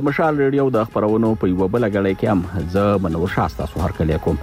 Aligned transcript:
د 0.00 0.04
مشال 0.08 0.34
ریډیو 0.42 0.62
د 0.76 0.84
خبرونو 0.90 1.30
په 1.40 1.48
یو 1.52 1.66
بل 1.72 1.84
غړې 1.94 2.14
کې 2.20 2.26
هم 2.32 2.40
زه 2.74 2.84
منور 3.06 3.32
شاسته 3.32 3.66
سو 3.72 3.80
هر 3.86 3.94
کله 3.98 4.16
کوم 4.26 4.38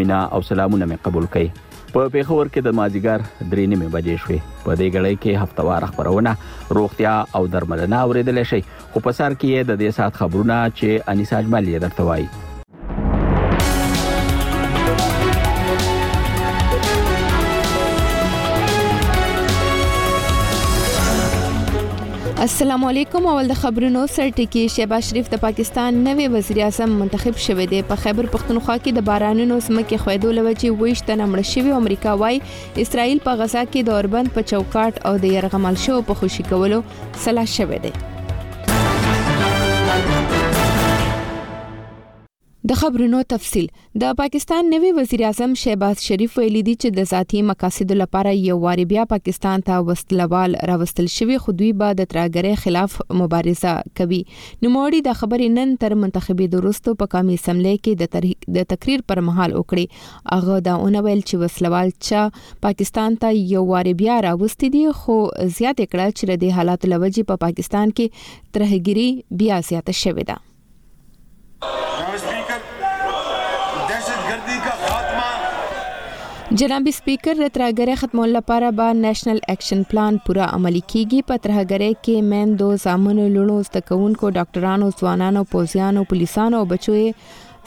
مینا 0.00 0.18
او 0.38 0.40
سلامونه 0.48 0.88
مې 0.90 1.06
قبول 1.06 1.26
کړي 1.38 1.94
په 1.94 2.12
پیښور 2.18 2.50
کې 2.52 2.60
د 2.68 2.78
مازیګر 2.80 3.24
درې 3.52 3.64
نیمه 3.72 3.88
بجې 3.96 4.16
شوې 4.24 4.38
په 4.66 4.78
دې 4.80 4.88
غړې 4.96 5.14
کې 5.22 5.40
هفتوار 5.42 5.88
خبرونه 5.92 6.36
روغتیا 6.80 7.14
او 7.36 7.42
درملنه 7.56 8.04
اوریدل 8.06 8.44
شي 8.54 8.60
خو 8.92 9.04
په 9.08 9.16
سر 9.20 9.40
کې 9.40 9.66
د 9.74 9.80
دې 9.82 9.90
سات 10.00 10.20
خبرونه 10.22 10.58
چې 10.78 11.12
انیس 11.12 11.32
اجمل 11.42 11.64
یې 11.74 11.90
درته 11.90 12.08
وایي 12.12 12.28
السلام 22.42 22.84
علیکم 22.84 23.26
اول 23.32 23.48
د 23.48 23.56
خبرونو 23.60 24.00
سرټکی 24.14 24.62
شیبه 24.76 24.96
شریف 25.08 25.28
د 25.34 25.38
پاکستان 25.42 25.98
نوی 26.06 26.26
وزیر 26.32 26.60
اعظم 26.62 26.94
منتخب 27.02 27.36
شوی 27.44 27.66
دی 27.74 27.80
په 27.90 28.00
خیبر 28.04 28.26
پختونخوا 28.32 28.76
کې 28.80 28.96
د 28.96 29.06
بارانونو 29.10 29.58
سمکه 29.68 29.98
خویدو 30.06 30.32
لوچی 30.38 30.72
وښت 30.80 31.14
نه 31.20 31.28
مړ 31.34 31.52
شوی 31.54 31.76
امریکا 31.80 32.16
وای 32.24 32.40
اسرائیل 32.88 33.22
په 33.30 33.38
غزا 33.42 33.64
کې 33.72 33.90
د 33.90 33.98
اوربند 33.98 34.34
په 34.38 34.46
چوکاټ 34.50 35.08
او 35.08 35.14
د 35.26 35.36
يرغمل 35.40 35.80
شو 35.88 36.02
په 36.10 36.20
خوشی 36.22 36.48
کولو 36.54 36.82
صلاح 37.26 37.52
شوی 37.58 37.82
دی 37.86 37.96
د 42.70 42.76
خبرونو 42.80 43.20
تفصيل 43.32 43.64
د 44.00 44.10
پاکستان 44.18 44.68
نوي 44.72 44.90
وزیر 44.96 45.22
اعظم 45.28 45.54
شهباز 45.60 46.02
شریف 46.08 46.36
ویلي 46.40 46.60
دي 46.68 46.74
چې 46.82 46.98
د 46.98 47.06
ذاتی 47.12 47.38
مقاصد 47.46 47.94
لپاره 48.00 48.34
یو 48.40 48.58
وار 48.64 48.82
بیا 48.92 49.04
پاکستان 49.12 49.64
ته 49.70 49.78
وستلوال 49.88 50.54
راوستل 50.70 51.08
شوی 51.14 51.38
خودوی 51.46 51.70
به 51.80 51.96
د 52.00 52.06
ترګرې 52.12 52.60
خلاف 52.64 52.94
مبارزه 53.22 53.72
کوي 54.00 54.20
نوموړي 54.26 55.00
د 55.08 55.16
خبرې 55.22 55.54
نن 55.56 55.72
تر 55.84 55.96
منتخبي 56.04 56.46
درستو 56.54 56.94
په 57.00 57.12
قومي 57.16 57.38
سملې 57.46 57.82
کې 57.88 58.54
د 58.60 58.70
تقریر 58.74 59.02
پر 59.12 59.22
مهال 59.30 59.56
وکړي 59.56 60.38
اغه 60.38 60.60
دا 60.68 60.76
اونویل 60.84 61.24
چې 61.24 61.42
وسلوال 61.44 61.92
چې 61.94 62.54
پاکستان 62.68 63.18
ته 63.24 63.32
یو 63.56 63.64
وار 63.72 63.92
بیا 64.04 64.20
راوستي 64.28 64.72
دي 64.76 64.84
خو 65.00 65.18
زیات 65.58 65.82
کړه 65.82 66.14
چې 66.14 66.46
د 66.46 66.54
حالات 66.60 66.88
لوجي 66.94 67.26
په 67.32 67.44
پاکستان 67.48 67.96
کې 67.96 68.24
ترهګری 68.30 69.38
بیا 69.42 69.60
زیاته 69.72 69.98
شوې 70.04 70.30
ده 70.32 70.40
جناب 76.60 76.88
سپیکر 76.94 77.38
د 77.42 77.46
ترهګرۍ 77.52 77.98
ختمولو 78.00 78.32
لپاره 78.36 78.72
به 78.80 78.88
نېشنل 78.96 79.38
اکشن 79.52 79.84
پلان 79.92 80.18
پوره 80.26 80.48
عملی 80.56 80.82
کیږي 80.92 81.20
په 81.30 81.38
ترهګرۍ 81.46 82.00
کې 82.04 82.26
مندو 82.32 82.68
زامنو 82.82 83.24
لونو 83.38 83.54
زدهکوونکو 83.70 84.32
ډاکټرانو 84.38 84.90
ځوانانو 84.98 85.44
پوزیانو 85.56 86.04
پولیسانو 86.12 86.60
او 86.62 86.68
بچو 86.74 86.96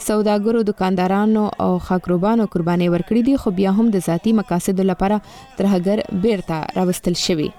سوداګرو 0.08 0.62
دکاندارانو 0.70 1.44
او 1.68 1.68
خاکروبانو 1.90 2.48
قرباني 2.56 2.88
ورکړي 2.94 3.26
دي 3.32 3.36
خو 3.44 3.56
بیا 3.60 3.76
هم 3.80 3.90
د 3.98 4.06
ذاتی 4.10 4.36
مقاصد 4.44 4.86
لپاره 4.92 5.20
ترهګر 5.58 6.06
بیرته 6.26 6.62
راوستل 6.82 7.18
شوی 7.26 7.50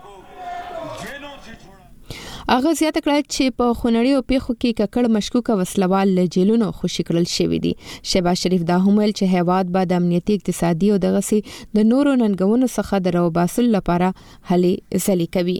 هغه 2.55 2.71
زیاته 2.79 3.01
کړه 3.05 3.23
چې 3.35 3.53
په 3.59 3.65
خونړی 3.79 4.11
او 4.17 4.21
پیښو 4.31 4.53
کې 4.61 4.75
ککړ 4.79 5.07
مشکوک 5.15 5.49
وسلوال 5.61 6.13
له 6.19 6.23
جیلونو 6.35 6.67
خوشی 6.77 7.03
کړل 7.09 7.25
شوې 7.37 7.59
دي 7.65 7.71
شهباز 8.11 8.43
شریف 8.43 8.63
دا 8.69 8.77
هم 8.85 8.93
ویل 8.99 9.11
چې 9.19 9.33
هیواد 9.35 9.73
به 9.75 9.89
د 9.91 9.99
امنیتي 10.01 10.37
اقتصادي 10.39 10.91
او 10.93 10.99
دغسي 11.07 11.39
د 11.79 11.87
نورو 11.91 12.13
ننګونو 12.23 12.69
څخه 12.77 13.01
دروباسل 13.07 13.67
لپاره 13.77 14.13
هلي 14.53 14.73
ځلې 15.05 15.27
کوي 15.35 15.57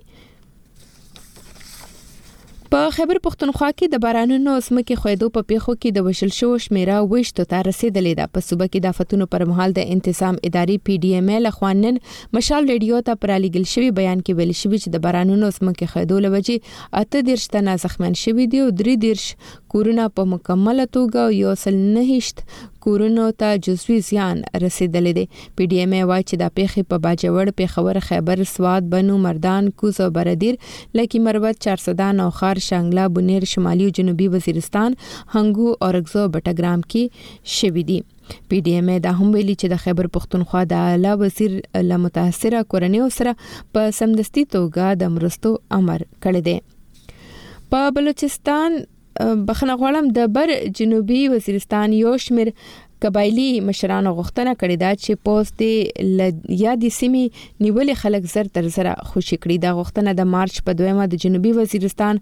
په 2.73 2.87
خبر 2.95 3.17
پښتونخوا 3.25 3.67
کې 3.79 3.87
د 3.91 3.99
بارانونو 4.05 4.53
اسمکي 4.61 4.95
خویدو 5.01 5.27
په 5.35 5.43
پیښو 5.51 5.73
کې 5.81 5.91
د 5.97 6.03
وشل 6.07 6.31
شو 6.37 6.47
شمیره 6.63 6.95
وښتو 7.11 7.43
ته 7.51 7.59
رسیدلې 7.67 8.15
ده 8.19 8.25
په 8.37 8.43
صوبې 8.47 8.67
کې 8.73 8.81
د 8.85 8.89
افتونو 8.95 9.27
پر 9.35 9.45
مهال 9.51 9.75
د 9.77 9.93
انتظام 9.93 10.39
ادارې 10.49 10.75
پی 10.89 10.97
ډی 11.05 11.11
ایم 11.19 11.29
ال 11.35 11.47
خوانن 11.57 11.99
مشال 12.39 12.67
ریډیو 12.71 12.99
ته 13.09 13.19
پرالګل 13.25 13.69
شوی 13.73 13.87
بیان 13.99 14.23
کې 14.23 14.39
ویل 14.39 14.53
شوی 14.63 14.79
چې 14.83 14.95
د 14.97 15.03
بارانونو 15.05 15.51
اسمکي 15.55 15.87
خویدو 15.93 16.17
لوجې 16.25 16.97
اته 17.03 17.23
دیرشتنه 17.29 17.77
زخمیان 17.85 18.19
شوی 18.25 18.49
دی 18.55 18.59
او 18.65 18.67
درې 18.81 19.03
دیرش 19.05 19.55
کورونه 19.77 20.03
په 20.17 20.23
مکمله 20.29 20.83
توګه 20.95 21.23
یو 21.39 21.49
سل 21.63 21.75
نهشت 21.95 22.37
کورونو 22.85 23.25
ته 23.41 23.57
جزوی 23.65 23.97
زیان 24.07 24.39
رسیدلې 24.63 25.11
دي 25.17 25.25
پی 25.61 25.67
ډی 25.73 25.77
ایم 25.81 25.93
ای 25.97 25.99
وايي 26.11 26.25
چې 26.29 26.39
د 26.41 26.49
پیښې 26.59 26.87
په 26.93 27.03
باجوړ 27.03 27.51
په 27.61 27.73
خبر 27.73 27.99
خیبر 28.05 28.41
سواد 28.53 28.87
بنو 28.93 29.17
مردان 29.25 29.67
کوز 29.83 29.99
او 30.07 30.07
بردیر 30.15 30.57
لکه 31.01 31.21
مربت 31.27 31.61
400 31.67 32.07
نو 32.21 32.25
خار 32.39 32.61
شانګلا 32.69 33.05
بنیر 33.19 33.45
شمالي 33.53 33.89
او 33.91 33.95
جنوبي 33.99 34.29
وزیرستان 34.37 34.97
هنګو 35.35 35.75
اورګزو 35.75 36.33
بټګرام 36.39 36.87
کې 36.95 37.45
شوې 37.59 37.85
دي 37.93 37.99
پی 38.53 38.63
ډی 38.69 38.75
ایم 38.81 38.91
دا 39.07 39.15
هم 39.21 39.31
ویلي 39.37 39.57
چې 39.59 39.77
د 39.77 39.83
خیبر 39.87 40.11
پښتونخوا 40.19 40.65
د 40.75 40.85
اعلی 40.89 41.13
وزیر 41.25 41.57
له 41.91 42.01
متاثره 42.09 42.65
کورنۍ 42.73 43.13
سره 43.21 43.37
په 43.77 43.95
سمدستي 44.01 44.47
توګه 44.59 44.99
د 45.05 45.15
مرستو 45.19 45.55
امر 45.81 46.07
کړی 46.27 46.45
دی 46.51 47.41
په 47.73 47.97
بلوچستان 48.03 48.85
بخنه 49.47 49.73
غواړم 49.79 50.05
د 50.17 50.19
بر 50.35 50.49
جنوبي 50.77 51.21
وزیرستان 51.33 51.87
یو 52.03 52.13
شمیر 52.25 52.47
قبایلی 53.05 53.45
مشرانو 53.67 54.11
غوښتنه 54.19 54.53
کړې 54.61 54.75
ده 54.83 54.95
چې 54.99 55.19
پوسټ 55.27 56.15
د 56.19 56.61
یادې 56.61 56.93
سیمې 56.93 57.57
نیولې 57.65 57.95
خلک 58.03 58.29
زر 58.33 58.47
تر 58.55 58.69
زر 58.77 58.87
خوشی 59.09 59.37
کړي 59.43 59.57
دا 59.65 59.73
غوښتنه 59.79 60.13
د 60.19 60.29
مارچ 60.35 60.55
په 60.69 60.77
دویمه 60.79 61.05
د 61.11 61.21
جنوبي 61.25 61.51
وزیرستان 61.57 62.19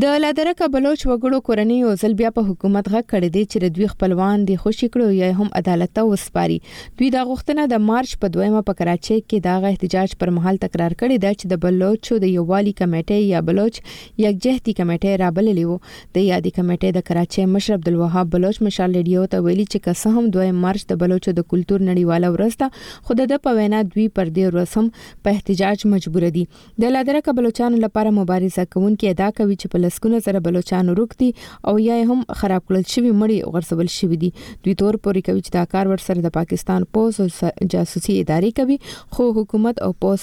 د 0.03 0.09
لادرکه 0.23 0.67
بلوچ 0.73 1.01
وګړو 1.11 1.39
کورنۍ 1.47 1.77
یو 1.83 1.93
ځل 2.01 2.13
بیا 2.19 2.29
په 2.35 2.49
حکومت 2.49 2.89
غږ 2.93 3.05
کړی 3.13 3.29
دی 3.37 3.41
چې 3.53 3.63
د 3.63 3.71
دوی 3.77 3.87
خپلوان 3.93 4.43
دی 4.49 4.57
خوشی 4.65 4.89
کړو 4.95 5.15
یا 5.23 5.31
هم 5.39 5.49
عدالت 5.61 5.93
ته 5.99 6.05
وسپاري 6.11 6.59
دوی 6.99 7.09
دا 7.15 7.23
غوښتنه 7.31 7.65
د 7.73 7.83
مارچ 7.87 8.13
په 8.25 8.31
دویمه 8.37 8.61
په 8.69 8.77
کراچۍ 8.81 9.25
کې 9.25 9.47
د 9.47 9.67
احتجاج 9.71 10.15
پر 10.21 10.33
مهال 10.37 10.61
تکرار 10.65 10.95
کړی 11.01 11.23
دی 11.25 11.33
چې 11.39 11.53
د 11.53 11.61
بلوچو 11.65 12.19
د 12.27 12.31
یووالي 12.35 12.75
کمیټې 12.83 13.25
یا 13.33 13.41
بلوچ 13.49 13.81
یکجهتي 14.27 14.77
کمیټې 14.83 15.23
رابللی 15.25 15.65
وو 15.71 15.79
د 15.87 16.29
یادې 16.29 16.61
کمیټې 16.61 16.99
د 16.99 17.07
کراچۍ 17.11 17.49
مشر 17.57 17.77
عبد 17.79 17.91
الوهاب 17.93 18.33
بلوچ 18.37 18.63
مشال 18.69 18.95
ریډیو 18.99 19.27
ته 19.35 19.47
ویلي 19.49 19.67
چې 19.67 19.87
که 19.89 20.03
څه 20.03 20.13
هم 20.19 20.33
2 20.39 20.63
مارچ 20.67 20.87
د 20.95 21.03
بلوچو 21.03 21.37
د 21.41 21.49
کلچر 21.55 21.87
نړیواله 21.91 22.37
ورځ 22.37 22.63
ده 22.63 23.11
خود 23.11 23.25
د 23.35 23.43
په 23.49 23.59
وینا 23.61 23.83
دوی 23.91 24.07
پر 24.21 24.33
دې 24.37 24.55
ورسم 24.55 24.95
په 25.27 25.37
احتجاج 25.41 25.87
مجبور 25.97 26.31
دي 26.41 26.47
د 26.87 26.97
لادرکه 26.97 27.37
بلوچانو 27.43 27.85
لپاره 27.89 28.17
مبارزه 28.23 28.69
کوونکې 28.71 29.21
ادا 29.21 29.35
کوي 29.43 29.55
چې 29.61 29.75
په 29.75 29.87
لسکونه 29.89 30.19
زره 30.25 30.39
بلوچستان 30.47 30.87
ورک 30.93 31.13
دي 31.21 31.29
او 31.69 31.75
یا 31.89 31.97
هم 32.11 32.21
خراب 32.43 32.63
کړل 32.69 32.85
شوی 32.95 33.11
مړی 33.21 33.39
غرسبل 33.55 33.89
شوی 33.99 34.17
دي 34.25 34.31
دوی 34.63 34.75
تور 34.83 34.95
پورې 35.05 35.21
کوي 35.27 35.41
چې 35.47 35.51
دا 35.57 35.65
کار 35.75 35.85
ورسره 35.93 36.19
د 36.27 36.37
پاکستان 36.39 36.81
پوز 36.99 37.13
او 37.25 37.29
جاسوسي 37.75 38.21
ادارې 38.23 38.57
کوي 38.59 38.77
خو 39.19 39.25
حکومت 39.43 39.77
او 39.89 39.93
پوز 40.07 40.21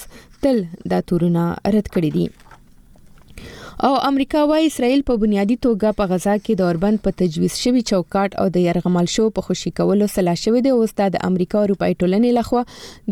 تل 0.47 0.57
دا 0.95 0.99
تورونه 1.11 1.43
رد 1.77 1.87
کړی 1.93 2.09
دي 2.17 2.25
او 3.83 3.95
امریکا 4.07 4.41
وايي 4.49 4.65
اسرائیل 4.67 5.01
په 5.07 5.15
بنیادي 5.21 5.55
توګه 5.65 5.89
په 6.01 6.05
غزا 6.09 6.33
کې 6.41 6.57
د 6.59 6.65
اوربند 6.67 6.99
په 7.05 7.11
تجویز 7.21 7.55
شوی 7.63 7.79
چوکاټ 7.89 8.37
او 8.43 8.43
د 8.57 8.61
يرغمل 8.65 9.07
شو 9.13 9.23
په 9.39 9.45
خوشي 9.47 9.71
کولو 9.79 10.05
سلا 10.13 10.35
شوی 10.41 10.61
دی 10.67 10.71
او 10.75 10.77
استاد 10.85 11.17
امریکا 11.29 11.57
او 11.61 11.63
روپای 11.71 11.89
ټولنې 11.91 12.37
لخوا 12.37 12.61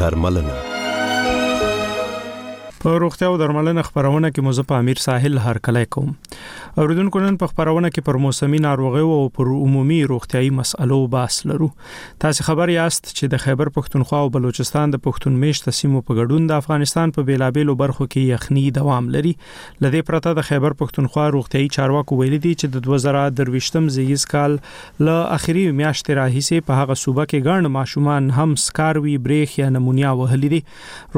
درملنه 0.01 0.57
په 2.85 2.99
روغتیا 3.03 3.27
او 3.33 3.35
درملنه 3.41 3.83
خبرونه 3.87 4.29
کې 4.29 4.45
مو 4.45 4.53
زه 4.59 4.63
په 4.71 4.85
امیر 4.85 5.01
ساحل 5.03 5.37
هر 5.43 5.59
کله 5.67 5.83
کوم 5.97 6.07
اوریدونکو 6.85 7.21
نن 7.25 7.35
په 7.43 7.51
خبرونه 7.51 7.91
کې 7.91 8.07
پر 8.07 8.17
موسمي 8.23 8.59
ناروغیو 8.65 9.11
او 9.17 9.27
پر 9.37 9.51
عمومي 9.59 9.99
روغتيایي 10.13 10.49
مسألو 10.61 10.99
بحث 11.13 11.37
لرو 11.51 11.69
تاسو 12.25 12.47
خبر 12.47 12.73
یاست 12.75 13.05
چې 13.11 13.33
د 13.35 13.41
خیبر 13.45 13.71
پښتونخوا 13.77 14.23
او 14.27 14.31
بلوچستان 14.37 14.95
د 14.95 15.03
پښتون 15.05 15.37
میشت 15.45 15.71
سیمو 15.83 16.01
په 16.09 16.17
ګډون 16.23 16.49
د 16.53 16.65
افغانستان 16.65 17.15
په 17.19 17.27
بیلابېلو 17.29 17.77
برخو 17.85 18.09
کې 18.09 18.33
یخني 18.35 18.67
دوام 18.81 19.13
لري 19.19 19.33
لدې 19.37 20.11
پرته 20.11 20.35
د 20.41 20.49
خیبر 20.51 20.77
پښتونخوا 20.83 21.29
روغتيایي 21.37 21.71
چارواکو 21.79 22.21
ویلي 22.23 22.43
دي 22.49 22.55
چې 22.57 22.75
د 22.75 22.87
2023م 22.89 23.89
زیږیز 23.99 24.27
کال 24.35 24.59
له 25.11 25.23
اخیری 25.39 25.65
میاشتې 25.69 26.21
راهیسې 26.23 26.69
په 26.73 26.83
هغه 26.83 26.99
صوبه 27.05 27.31
کې 27.31 27.53
ګڼ 27.53 27.73
ماشومان 27.79 28.29
هم 28.41 28.59
سکاروي 28.67 29.17
بریخ 29.31 29.57
یا 29.63 29.73
نمونیا 29.79 30.19
وهلي 30.25 30.55
دي 30.57 30.63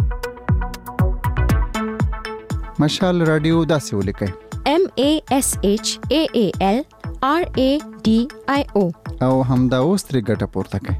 مشال 2.86 3.26
رادیو 3.32 3.64
داسې 3.72 3.92
ولیکئ 4.02 4.30
M 4.78 4.84
A 5.08 5.10
S 5.42 5.48
H 5.78 5.88
A 6.16 6.18
A 6.46 6.48
L 6.74 6.78
R 7.22 7.48
A 7.58 7.78
D 8.02 8.26
I 8.48 8.62
O 8.76 8.92
او 9.22 9.42
همدا 9.44 9.76
اوس 9.82 10.02
تری 10.06 10.20
ګټه 10.28 10.44
پورته 10.52 10.78
کوي 10.88 10.96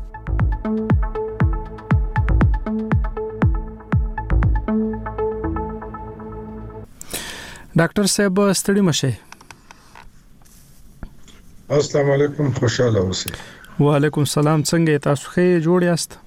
ډاکټر 7.78 8.04
صاحب 8.14 8.36
ستړي 8.60 8.80
مشه 8.88 9.12
السلام 11.78 12.10
علیکم 12.16 12.50
خوشاله 12.58 13.00
اوسئ 13.06 13.30
وعلیکم 13.84 14.20
السلام 14.20 14.60
څنګه 14.70 15.02
تاسو 15.06 15.24
ښه 15.36 15.46
جوړ 15.68 15.80
یاست 15.90 16.18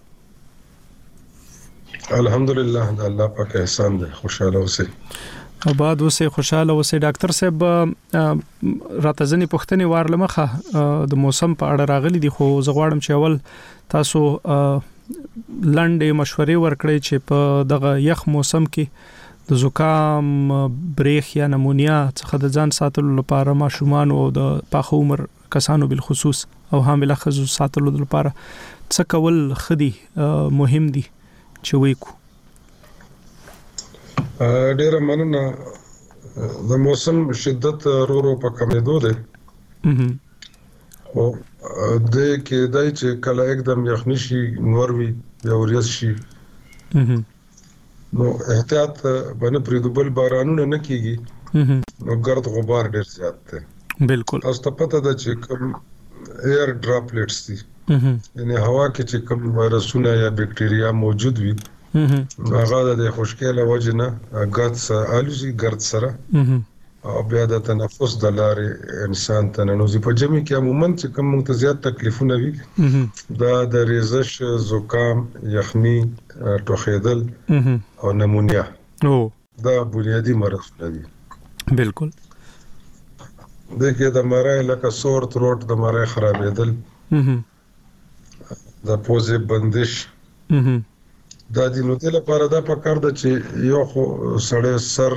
الحمدلله 2.22 2.86
د 3.00 3.02
الله 3.12 3.28
پاک 3.42 3.52
احسان 3.66 3.92
دی 4.04 4.08
خوشاله 4.24 4.58
اوسئ 4.64 4.88
آباد 5.70 6.02
اوسه 6.02 6.28
خوشاله 6.36 6.74
اوسه 6.76 6.98
ډاکټر 7.02 7.32
صاحب 7.40 7.64
راته 7.66 9.26
ځنې 9.32 9.48
پښتني 9.54 9.86
وارلمخه 9.90 10.86
د 11.12 11.20
موسم 11.26 11.52
په 11.64 11.74
اړه 11.74 11.86
راغلي 11.92 12.22
دي 12.24 12.30
خو 12.38 12.46
زغواړم 12.68 13.02
چې 13.08 13.18
اول 13.18 13.36
تاسو 13.96 14.22
لنډه 14.30 16.16
مشورې 16.22 16.56
ورکړئ 16.64 17.04
چې 17.08 17.26
په 17.32 17.60
دغه 17.74 17.92
یخ 18.06 18.24
موسم 18.38 18.66
کې 18.78 19.52
د 19.52 19.60
زکام 19.66 20.32
بریخ 21.02 21.30
یا 21.42 21.50
نمونیا 21.56 21.98
څخه 22.22 22.40
د 22.46 22.56
ځان 22.62 22.74
ساتلو 22.80 23.14
لپاره 23.22 23.56
ما 23.62 23.68
شومان 23.78 24.14
او 24.18 24.26
د 24.40 24.48
پاخه 24.78 25.00
عمر 25.04 25.24
کسانو 25.58 25.90
بل 25.94 26.02
خصوص 26.08 26.42
او 26.72 26.82
حامل 26.90 27.16
خزو 27.26 27.46
ساتلو 27.58 27.94
لپاره 28.02 28.34
څه 28.40 29.08
کول 29.16 29.40
خدي 29.66 29.92
مهم 30.64 30.90
دي 30.98 31.06
چې 31.12 31.84
وې 31.84 32.02
کو 32.08 32.20
ډیره 34.80 35.00
مننه 35.10 35.44
د 36.70 36.72
موسم 36.86 37.18
شدت 37.42 37.80
رورو 38.10 38.34
په 38.44 38.50
کمېدو 38.58 38.96
ده 39.04 39.12
او 41.18 41.26
د 42.14 42.16
کې 42.46 42.60
دای 42.76 42.90
چې 43.00 43.08
کله 43.26 43.42
एकदम 43.54 43.80
یخنی 43.94 44.18
شي 44.26 44.42
نور 44.74 44.90
وي 44.98 45.10
یا 45.48 45.56
وریس 45.62 45.88
شي 45.98 46.12
نو 48.18 48.26
احتیاط 48.54 48.94
باندې 49.40 49.60
پریدوبل 49.68 50.08
بارانونه 50.18 50.64
نه 50.74 50.80
کیږي 50.88 51.16
نو 52.06 52.12
ګرد 52.28 52.46
غبار 52.56 52.84
ډیر 52.94 53.08
زیات 53.18 53.38
دی 53.50 53.60
بالکل 54.10 54.40
اوس 54.48 54.58
ته 54.64 54.70
پته 54.78 54.98
ده 55.06 55.14
چې 55.22 55.30
کوم 55.46 55.62
ایر 56.48 56.68
ډراپلیټس 56.84 57.38
دي 57.48 57.58
یعنی 58.38 58.56
هوا 58.68 58.86
کې 58.96 59.04
چې 59.10 59.18
کوم 59.28 59.40
وایرسونه 59.60 60.10
یا 60.24 60.30
بکټیریا 60.40 60.90
موجود 61.04 61.36
وي 61.44 61.54
هغه 61.96 62.80
د 63.02 63.04
خوشکیله 63.16 63.62
وجه 63.72 63.94
نه 64.02 64.08
غد 64.56 64.74
سره 64.88 65.02
الوزي 65.18 65.50
غد 65.62 65.82
سره 65.92 66.10
او 67.16 67.20
بیا 67.30 67.44
د 67.52 67.56
تنفس 67.70 68.12
د 68.24 68.26
لارې 68.40 68.68
انسان 69.08 69.44
ته 69.54 69.60
ننوزي 69.70 70.00
په 70.08 70.12
جمی 70.20 70.42
کې 70.46 70.54
عموما 70.62 70.88
چې 71.00 71.06
کوم 71.14 71.26
موږ 71.32 71.42
ته 71.48 71.54
زیات 71.62 71.78
تکلیفونه 71.88 72.36
وي 72.42 72.52
دا 73.42 73.54
د 73.74 73.76
ریزش 73.92 74.32
زکام 74.70 75.18
یخنی 75.58 75.98
ټوخیدل 76.68 77.20
او 78.02 78.08
نمونیا 78.22 78.64
دا 79.66 79.74
بنیادی 79.96 80.34
مرضونه 80.42 80.88
دي 80.94 81.02
بالکل 81.80 82.10
دغه 83.82 84.08
د 84.18 84.30
مرای 84.32 84.62
لکه 84.70 84.94
سور 85.02 85.28
تروټ 85.34 85.60
د 85.70 85.84
مرای 85.84 86.06
خرابېدل 86.14 86.70
د 88.88 88.90
پوزې 89.06 89.36
بندش 89.52 89.92
دا 91.56 91.66
د 91.76 91.88
لوتل 91.88 92.12
لپاره 92.18 92.44
دا 92.54 92.60
پکار 92.70 92.98
ده 93.06 93.12
چې 93.22 93.30
یو 93.72 93.82
خو 93.94 94.02
سړی 94.50 94.74
سر 94.96 95.14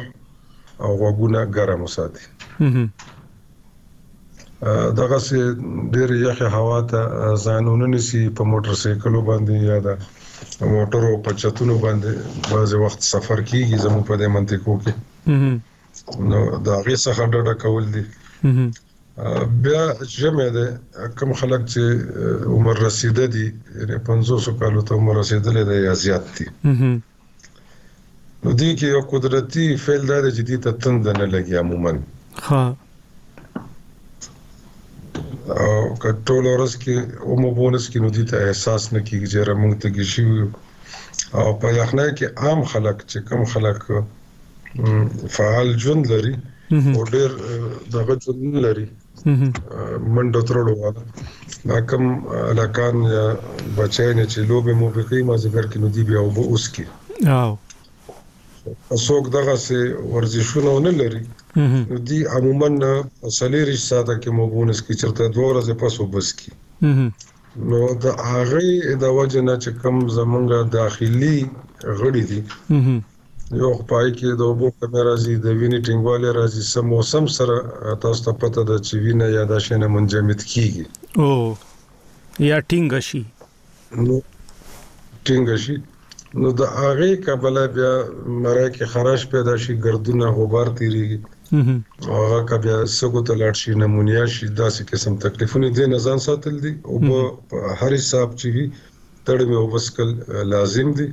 او 0.85 0.91
وګونه 1.03 1.41
ګرم 1.57 1.81
وساتي 1.87 2.25
دغه 4.99 5.19
سه 5.27 5.39
ډېر 5.95 6.11
یخه 6.27 6.49
هوا 6.57 6.79
ته 6.93 7.01
ځانونه 7.47 7.85
نسی 7.95 8.23
په 8.39 8.43
موټر 8.53 8.75
سایکل 8.83 9.15
باندې 9.29 9.55
یا 9.71 9.79
دا 9.87 9.95
موټر 10.75 11.03
او 11.11 11.17
په 11.29 11.41
چتونو 11.43 11.75
باندې 11.85 12.11
بعض 12.53 12.71
وخت 12.85 13.01
سفر 13.13 13.39
کیږي 13.51 13.77
زمو 13.85 14.01
په 14.11 14.15
دې 14.21 14.29
منطقو 14.35 14.75
کې 14.83 14.93
نو 16.33 16.41
دا 16.69 16.77
غي 16.87 16.97
څخه 17.07 17.23
ډډه 17.33 17.55
کول 17.63 17.85
دي 17.95 18.05
بیا 19.63 19.95
جمع 20.03 20.45
ده 20.55 20.67
کم 21.21 21.31
خلک 21.39 21.63
چې 21.73 21.83
عمر 22.55 22.77
رسیده 22.87 23.27
دي 23.35 23.45
یعنی 23.79 23.99
500 24.07 24.55
کالو 24.63 24.81
ته 24.89 24.95
عمر 25.03 25.15
رسیدلې 25.23 25.63
ده 25.69 25.77
یا 25.87 25.93
زیات 26.01 26.27
دي 26.39 26.47
نو 28.43 28.53
دي 28.53 28.75
کې 28.79 28.87
یو 28.95 29.03
قدرتي 29.13 29.67
فعل 29.85 30.03
ده 30.11 30.31
چې 30.37 30.43
دي 30.49 30.57
ته 30.65 30.71
تند 30.87 31.09
نه 31.19 31.27
لګي 31.35 31.55
عموما 31.63 31.93
ها 32.49 32.65
او 35.67 35.71
کټول 36.07 36.45
اورس 36.55 36.75
کې 36.87 36.97
او 37.25 37.37
مو 37.37 37.51
بونس 37.61 37.85
کې 37.91 37.99
نو 38.07 38.11
دي 38.19 38.25
ته 38.35 38.43
احساس 38.49 38.89
نه 38.97 39.01
کیږي 39.09 39.29
چې 39.33 39.39
رمنګ 39.51 39.75
ته 39.83 39.89
کیږي 39.99 41.39
او 41.45 41.49
په 41.63 41.69
یخنه 41.79 42.05
کې 42.19 42.27
عام 42.49 42.65
خلک 42.75 43.07
چې 43.11 43.19
کم 43.29 43.45
خلک 43.55 45.33
فعال 45.39 45.69
ژوند 45.87 46.05
لري 46.17 46.35
او 46.37 47.09
ډېر 47.15 47.97
دغه 47.97 48.19
ژوند 48.29 48.59
لري 48.69 48.89
منډه 50.15 50.41
ترړو 50.49 50.75
واده 50.83 51.03
دا 51.71 51.79
کوم 51.91 52.05
علاقان 52.53 52.97
یا 53.17 53.25
بچای 53.79 54.11
نه 54.21 54.25
چې 54.33 54.39
لوبه 54.51 54.73
موفقي 54.83 55.21
ما 55.29 55.35
ذکر 55.45 55.65
کینو 55.73 55.89
دی 55.95 56.03
بیا 56.09 56.21
او 56.25 56.31
اوس 56.53 56.65
کې 56.75 56.85
او 58.93 58.99
څوک 59.07 59.25
دغه 59.37 59.55
سه 59.67 59.77
ورزشونه 60.15 60.71
نه 60.87 60.93
لري 61.01 61.23
نو 61.91 61.97
دی 62.09 62.19
عموما 62.35 62.69
اصلي 63.29 63.63
رشتہ 63.71 63.99
ده 64.09 64.15
کې 64.23 64.31
موبونس 64.39 64.79
کې 64.85 64.93
چرته 65.03 65.23
دوه 65.35 65.47
ورځې 65.51 65.75
پس 65.83 65.95
وبس 66.03 66.29
کې 66.39 66.51
نو 67.71 67.79
دا 68.05 68.13
هغه 68.33 68.63
د 69.03 69.05
وجه 69.19 69.41
نه 69.49 69.55
چې 69.65 69.71
کم 69.83 69.95
زمونږه 70.19 70.59
داخلي 70.79 71.39
غړي 72.01 72.23
دي 72.31 72.41
یو 73.61 73.71
پای 73.91 74.09
کې 74.19 74.29
د 74.41 74.43
اوبو 74.51 74.69
کمی 74.79 75.01
راځي 75.09 75.35
د 75.45 75.47
وینې 75.61 75.79
ټینګواله 75.87 76.29
راځي 76.41 76.63
سم 76.73 76.85
موسم 76.93 77.25
سره 77.39 77.55
تاسو 78.03 78.21
ته 78.25 78.33
پته 78.41 78.63
ده 78.69 78.77
چې 78.87 78.95
وینه 79.05 79.27
یا 79.37 79.43
د 79.51 79.53
شینه 79.67 79.89
منجمد 79.95 80.41
کیږي 80.53 80.85
او 81.21 81.37
یا 82.51 82.59
ټینګ 82.71 82.91
شي 83.09 83.23
نو 84.07 84.17
ټینګ 85.27 85.47
شي 85.65 85.77
نو 86.41 86.49
د 86.61 86.63
هغه 86.79 87.11
کبله 87.27 87.63
بیا 87.77 87.93
مړه 88.43 88.67
کې 88.75 88.85
خراش 88.93 89.23
پیدا 89.35 89.55
شي 89.65 89.75
ګردونه 89.87 90.27
غبار 90.39 90.67
تیریږي 90.79 91.19
هغه 92.17 92.41
کبه 92.51 92.75
سګو 92.99 93.21
ته 93.27 93.33
لاړ 93.43 93.55
شي 93.63 93.71
نمونیا 93.85 94.25
شي 94.35 94.47
داسې 94.63 94.81
قسم 94.91 95.13
تکلیفونه 95.25 95.67
دي 95.77 95.87
نه 95.93 95.99
ځان 96.07 96.19
ساتل 96.29 96.55
دي 96.65 96.73
او 96.89 96.95
په 97.07 97.57
هر 97.81 97.91
حساب 98.01 98.29
چې 98.41 98.51
تړمې 99.29 99.57
وبسکل 99.65 100.11
لازم 100.55 100.93
دي 100.93 101.07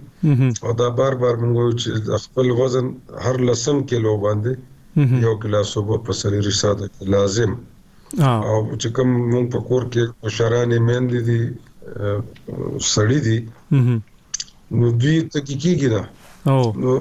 او 0.63 0.74
دا 0.82 0.89
بار 1.00 1.15
بار 1.24 1.36
موږ 1.41 1.56
وایو 1.58 1.77
چې 1.82 2.20
خپل 2.25 2.51
وزن 2.60 2.88
هر 3.27 3.39
لسم 3.50 3.82
کیلو 3.91 4.15
باندې 4.25 5.20
یو 5.25 5.36
ګلاس 5.46 5.70
اوبه 5.80 6.00
په 6.10 6.18
سړي 6.22 6.41
رساده 6.48 6.89
لازم 7.15 7.53
او 7.58 8.56
چې 8.82 8.94
کوم 9.00 9.13
موږ 9.34 9.48
په 9.58 9.62
کور 9.72 9.88
کې 9.96 10.32
اشارانې 10.32 10.80
مین 10.89 11.10
دي 11.13 11.22
دي 11.30 11.39
سړي 12.94 13.20
دي 13.27 13.38
نو 14.80 14.91
دوی 15.03 15.15
تحقیقي 15.38 15.94
نه 15.96 16.03
نو 16.86 16.98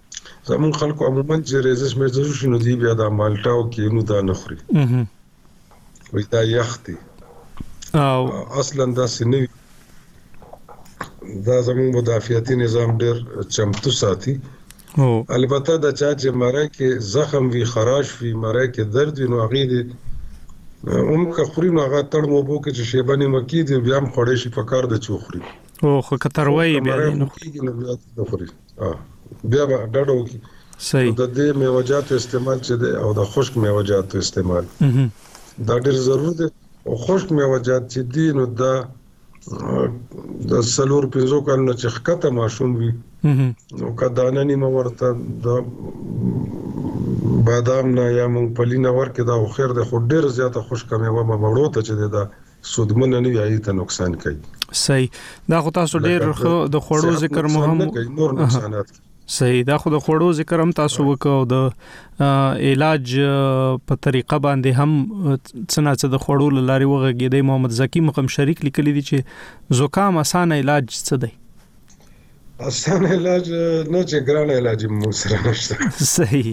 زمون 0.51 0.73
خلکو 0.81 1.03
عموما 1.09 1.37
چې 1.49 1.55
ریزس 1.67 1.93
مزدور 2.01 2.29
شي 2.41 2.47
نو 2.53 2.59
دی 2.65 2.75
بیا 2.83 2.93
د 3.01 3.15
مالټا 3.21 3.53
او 3.57 3.63
کینو 3.75 4.03
دا 4.11 4.19
نخري 4.29 4.57
وي 6.17 6.23
دا 6.35 6.43
یختي 6.57 6.95
او 8.11 8.21
اصلا 8.61 8.85
دا 8.99 9.07
سنوي 9.17 9.49
دا 11.49 11.57
زموږ 11.67 11.89
مدافعتي 11.99 12.55
نظام 12.65 12.91
ډېر 13.03 13.17
چمتو 13.55 13.91
ساتي 14.03 14.35
او 15.03 15.11
البته 15.39 15.73
دا 15.85 15.91
چا 16.01 16.11
چې 16.21 16.29
مړه 16.41 16.65
کې 16.77 16.89
زخم 17.17 17.45
وی 17.55 17.65
خراش 17.75 18.09
وی 18.21 18.33
مړه 18.43 18.65
کې 18.75 18.83
درد 18.97 19.15
وی 19.23 19.27
نو 19.35 19.45
هغه 19.45 19.63
دې 19.71 19.83
هم 21.13 21.23
که 21.37 21.43
خوري 21.53 21.71
نو 21.77 21.81
هغه 21.87 22.01
تړ 22.13 22.23
مو 22.31 22.41
بو 22.49 22.57
کې 22.65 22.73
چې 22.77 22.83
شیبانی 22.93 23.27
مکی 23.35 23.61
دې 23.67 23.77
بیا 23.87 23.97
هم 24.03 24.07
خړې 24.15 24.37
شي 24.43 24.49
په 24.59 24.63
کار 24.71 24.91
د 24.93 25.05
چوخري 25.09 25.43
او 25.85 26.01
خو 26.07 26.17
کتروي 26.23 26.81
بیا 26.81 26.97
نه 27.21 27.27
خوري 27.29 27.49
بیا 29.51 29.63
به 29.71 29.77
ډډو 29.95 30.15
صحیح 30.89 31.13
د 31.21 31.25
دې 31.37 31.49
میوجاتو 31.61 32.13
استعمال 32.21 32.59
چې 32.67 32.75
ده 32.83 32.91
او 33.03 33.09
د 33.19 33.25
خشک 33.33 33.55
میوجاتو 33.65 34.15
استعمال 34.25 34.65
دا 35.69 35.75
ډېر 35.85 35.97
ضروري 36.09 36.35
ده 36.41 36.47
او 36.89 36.95
خشک 37.05 37.29
میوجات 37.39 37.83
چې 37.93 38.01
دي 38.15 38.27
نو 38.39 38.45
دا 38.61 38.73
د 40.53 40.65
سلور 40.75 41.05
پنځو 41.17 41.39
کلونو 41.47 41.75
چې 41.81 41.89
خکته 41.97 42.29
ماشوم 42.39 42.71
وي 42.81 42.91
نو 43.81 43.87
کدانه 44.01 44.43
نیمه 44.53 44.71
ورته 44.77 45.09
د 45.45 45.47
بادام 47.49 47.87
نه 47.99 48.05
یا 48.19 48.27
مونږ 48.35 48.47
پلینه 48.59 48.91
ورکه 48.99 49.23
دا 49.31 49.35
خو 49.43 49.49
خیر 49.57 49.71
ده 49.81 49.85
خو 49.91 49.97
ډیر 50.15 50.25
زیاته 50.41 50.61
خشک 50.71 50.89
میوه 51.07 51.23
مړو 51.43 51.65
ته 51.77 51.81
چې 51.87 51.95
ده 52.17 52.23
سودمن 52.75 53.11
نه 53.23 53.29
وي 53.35 53.59
ته 53.65 53.73
نقصان 53.81 54.15
کوي 54.15 54.37
صحیح 54.73 55.09
دا 55.51 55.59
خو 55.65 55.71
تاسو 55.81 55.99
ډیر 56.07 56.25
د 56.77 56.87
خوړو 56.87 57.13
ذکر 57.25 57.49
مو 57.55 57.63
هم 57.67 57.83
نور 58.21 58.33
نقصانات 58.41 58.95
صحیح 59.35 59.61
دا 59.71 59.77
خو 59.83 59.93
د 59.95 60.01
خوړو 60.07 60.31
ذکر 60.39 60.63
هم 60.65 60.73
تاسو 60.81 61.07
وکاو 61.11 61.45
د 61.53 62.25
علاج 62.71 63.15
په 63.91 64.01
طریقه 64.09 64.39
باندې 64.49 64.81
هم 64.81 65.35
څنګه 65.35 65.93
چې 66.01 66.07
د 66.15 66.23
خوړو 66.27 66.51
لاري 66.71 66.91
وغږیدې 66.91 67.49
محمد 67.51 67.77
زکی 67.81 68.03
مقم 68.09 68.31
شریک 68.37 68.63
لیکلی 68.69 68.95
دی 68.99 69.05
چې 69.11 69.81
زکام 69.83 70.19
اسانه 70.25 70.61
علاج 70.65 70.89
څه 70.95 71.21
دی 71.27 71.33
اسانه 72.73 73.15
علاج 73.21 73.53
نه 73.59 74.03
چې 74.09 74.27
ګران 74.31 74.55
علاج 74.59 74.87
مو 75.01 75.15
سره 75.21 75.47
نشته 75.47 75.93
صحیح 76.17 76.51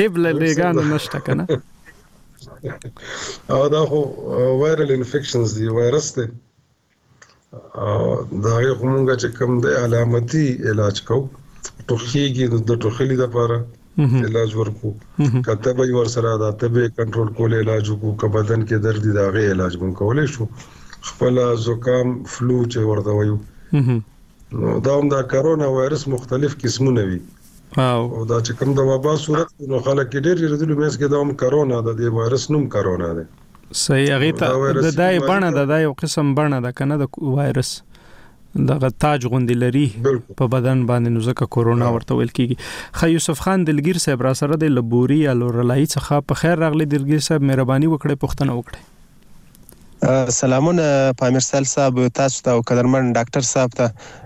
طب 0.00 0.20
له 0.26 0.36
لګان 0.42 0.92
نشته 0.94 1.24
کنه 1.30 1.48
او 3.54 3.62
دا 3.74 3.80
خو 3.88 4.00
وایرل 4.60 4.90
انفیکشنز 4.98 5.50
دی 5.56 5.66
وایرس 5.78 6.08
دی 6.16 6.24
دا 8.44 8.54
یو 8.66 8.74
مونږ 8.82 9.06
چې 9.22 9.28
کوم 9.38 9.50
دی 9.64 9.72
علامتي 9.84 10.46
علاج 10.70 10.96
کو 11.08 11.18
ټوخیږي 11.88 12.44
د 12.70 12.82
ټوخلي 12.84 13.16
لپاره 13.24 13.56
علاج 14.28 14.50
ورکو 14.60 14.88
کته 15.48 15.70
به 15.80 15.86
ور 15.98 16.08
سره 16.14 16.30
دا 16.44 16.50
تبه 16.62 16.82
کنټرول 17.00 17.28
کول 17.36 17.52
علاج 17.60 17.86
کو 18.02 18.08
که 18.22 18.26
بدن 18.38 18.60
کې 18.68 18.76
درد 18.86 19.00
دی 19.08 19.12
دا 19.18 19.26
غي 19.36 19.44
علاج 19.54 19.72
مونږ 19.80 19.92
کولای 20.00 20.28
شو 20.34 20.44
خپل 21.12 21.34
زکام 21.68 22.08
فلو 22.34 22.58
چې 22.72 22.78
ورته 22.90 23.10
وایو 23.16 23.36
نو 24.62 24.74
دا 24.86 24.92
هم 24.98 25.06
دا 25.14 25.20
کرونا 25.34 25.66
وایرس 25.76 26.02
مختلف 26.16 26.52
قسمونه 26.66 27.02
وي 27.08 27.18
او 27.82 28.24
دا 28.26 28.36
چې 28.42 28.58
کوم 28.58 28.74
د 28.78 28.84
وبا 28.88 29.12
صورت 29.20 29.48
نو 29.70 29.78
خلک 29.86 30.12
ډېر 30.26 30.42
رېدل 30.42 30.74
مېس 30.80 30.96
کې 30.98 31.10
دا 31.14 31.22
هم 31.22 31.32
کرونا 31.42 31.78
د 31.88 31.96
دې 32.00 32.18
وایرس 32.18 32.44
نوم 32.56 32.66
کرونا 32.74 33.08
دی 33.16 33.24
صحیح 33.80 34.06
هغه 34.12 34.36
ته 34.42 34.52
د 34.88 34.94
دای 35.00 35.18
بڼه 35.30 35.64
د 35.72 35.82
یو 35.86 35.90
قسم 36.04 36.30
بڼه 36.40 36.60
د 36.68 36.76
کنه 36.82 36.98
د 37.02 37.10
وایرس 37.40 37.72
دغه 38.70 38.90
تاج 39.04 39.26
غوندې 39.30 39.60
لري 39.64 39.84
په 40.40 40.50
بدن 40.54 40.86
باندې 40.90 41.18
نو 41.18 41.24
ځکه 41.28 41.52
کورونا 41.58 41.88
ورته 41.96 42.18
ویل 42.22 42.34
کیږي 42.34 43.00
خو 43.00 43.10
یوسف 43.16 43.42
خان 43.46 43.66
دلګیر 43.70 44.00
صاحب 44.08 44.24
را 44.28 44.34
سره 44.42 44.60
د 44.64 44.74
لبوري 44.76 45.20
الورلای 45.36 45.86
څخه 45.92 46.26
په 46.32 46.42
خیر 46.42 46.58
راغلی 46.64 46.88
دلګیر 46.94 47.26
صاحب 47.30 47.48
مهرباني 47.50 47.90
وکړي 47.94 48.26
پښتنه 48.26 48.58
وکړي 48.58 50.32
سلامونه 50.42 50.86
پامیر 51.24 51.44
سال 51.48 51.68
صاحب 51.76 52.00
تاسو 52.20 52.46
ته 52.48 52.56
او 52.60 52.64
قدرمن 52.72 53.12
ډاکټر 53.18 53.48
صاحب 53.52 53.78
ته 53.80 54.23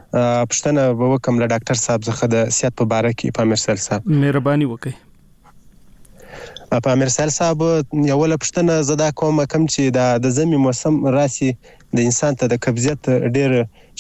پښتنه 0.51 0.83
به 0.99 1.07
وکم 1.13 1.35
له 1.43 1.47
ډاکټر 1.53 1.77
صاحب 1.85 2.01
څخه 2.09 2.25
د 2.35 2.37
سیاحت 2.59 2.75
په 2.79 2.97
اړه 3.01 3.11
کې 3.19 3.27
په 3.37 3.43
مرسل 3.51 3.77
صاحب 3.87 4.03
مهرباني 4.23 4.67
وکړئ 4.69 4.95
په 6.85 6.91
مرسل 7.01 7.31
صاحب 7.39 7.59
یو 8.13 8.21
له 8.33 8.37
پښتنه 8.43 8.73
زده 8.91 9.07
کوم 9.21 9.35
کم 9.53 9.63
چې 9.73 9.83
د 10.25 10.27
زمي 10.39 10.57
موسم 10.65 10.95
راسي 11.17 11.51
د 11.97 11.99
انسان 12.09 12.33
ته 12.41 12.45
د 12.53 12.55
قبضیت 12.67 13.01
ډیر 13.37 13.51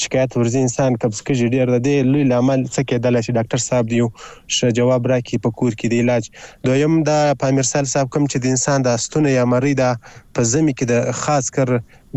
شکایت 0.03 0.31
ورزي 0.38 0.61
انسان 0.67 0.91
قبض 1.05 1.19
کېږي 1.27 1.47
ډیر 1.55 1.67
د 1.75 1.79
دې 1.87 1.97
لوی 2.11 2.25
لامل 2.33 2.61
څه 2.75 2.81
کېدل 2.91 3.12
چې 3.27 3.37
ډاکټر 3.38 3.61
صاحب 3.69 3.85
دیو 3.93 4.09
ش 4.57 4.59
جواب 4.81 5.03
راکې 5.12 5.37
په 5.47 5.50
کور 5.61 5.73
کې 5.79 5.87
د 5.88 5.95
علاج 6.03 6.25
دویم 6.69 6.95
د 7.09 7.12
پامرسل 7.45 7.87
صاحب 7.95 8.09
کم 8.17 8.25
چې 8.33 8.38
د 8.41 8.47
انسان 8.57 8.79
د 8.83 8.88
استونه 9.00 9.29
یا 9.38 9.45
مری 9.55 9.75
د 9.83 9.85
په 10.35 10.41
زمي 10.53 10.73
کې 10.79 10.85
د 10.93 10.95
خاص 11.23 11.45
کر 11.59 11.69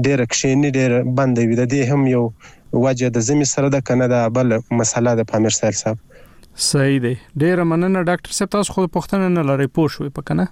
ډیر 0.05 0.19
کښینی 0.31 0.69
ډیر 0.79 0.91
بندوي 1.21 1.55
د 1.57 1.63
دې 1.73 1.81
هم 1.93 2.01
یو 2.15 2.25
وجه 2.73 3.07
د 3.19 3.25
زمي 3.29 3.45
سره 3.53 3.69
ده 3.75 3.81
کنه 3.91 4.07
دا 4.15 4.23
بل 4.39 4.57
مسله 4.81 5.13
د 5.21 5.29
پامیر 5.31 5.55
سیل 5.59 5.77
صاحب 5.83 6.09
صحیح 6.67 6.97
دی 7.05 7.13
ډیر 7.45 7.63
مننه 7.73 8.03
ډاکټر 8.09 8.37
صاحب 8.39 8.51
تاسو 8.57 8.73
خو 8.77 8.83
پوښتنه 8.97 9.29
نه 9.37 9.45
لري 9.51 9.67
پوه 9.77 9.95
شوې 9.95 10.15
پکنه 10.19 10.47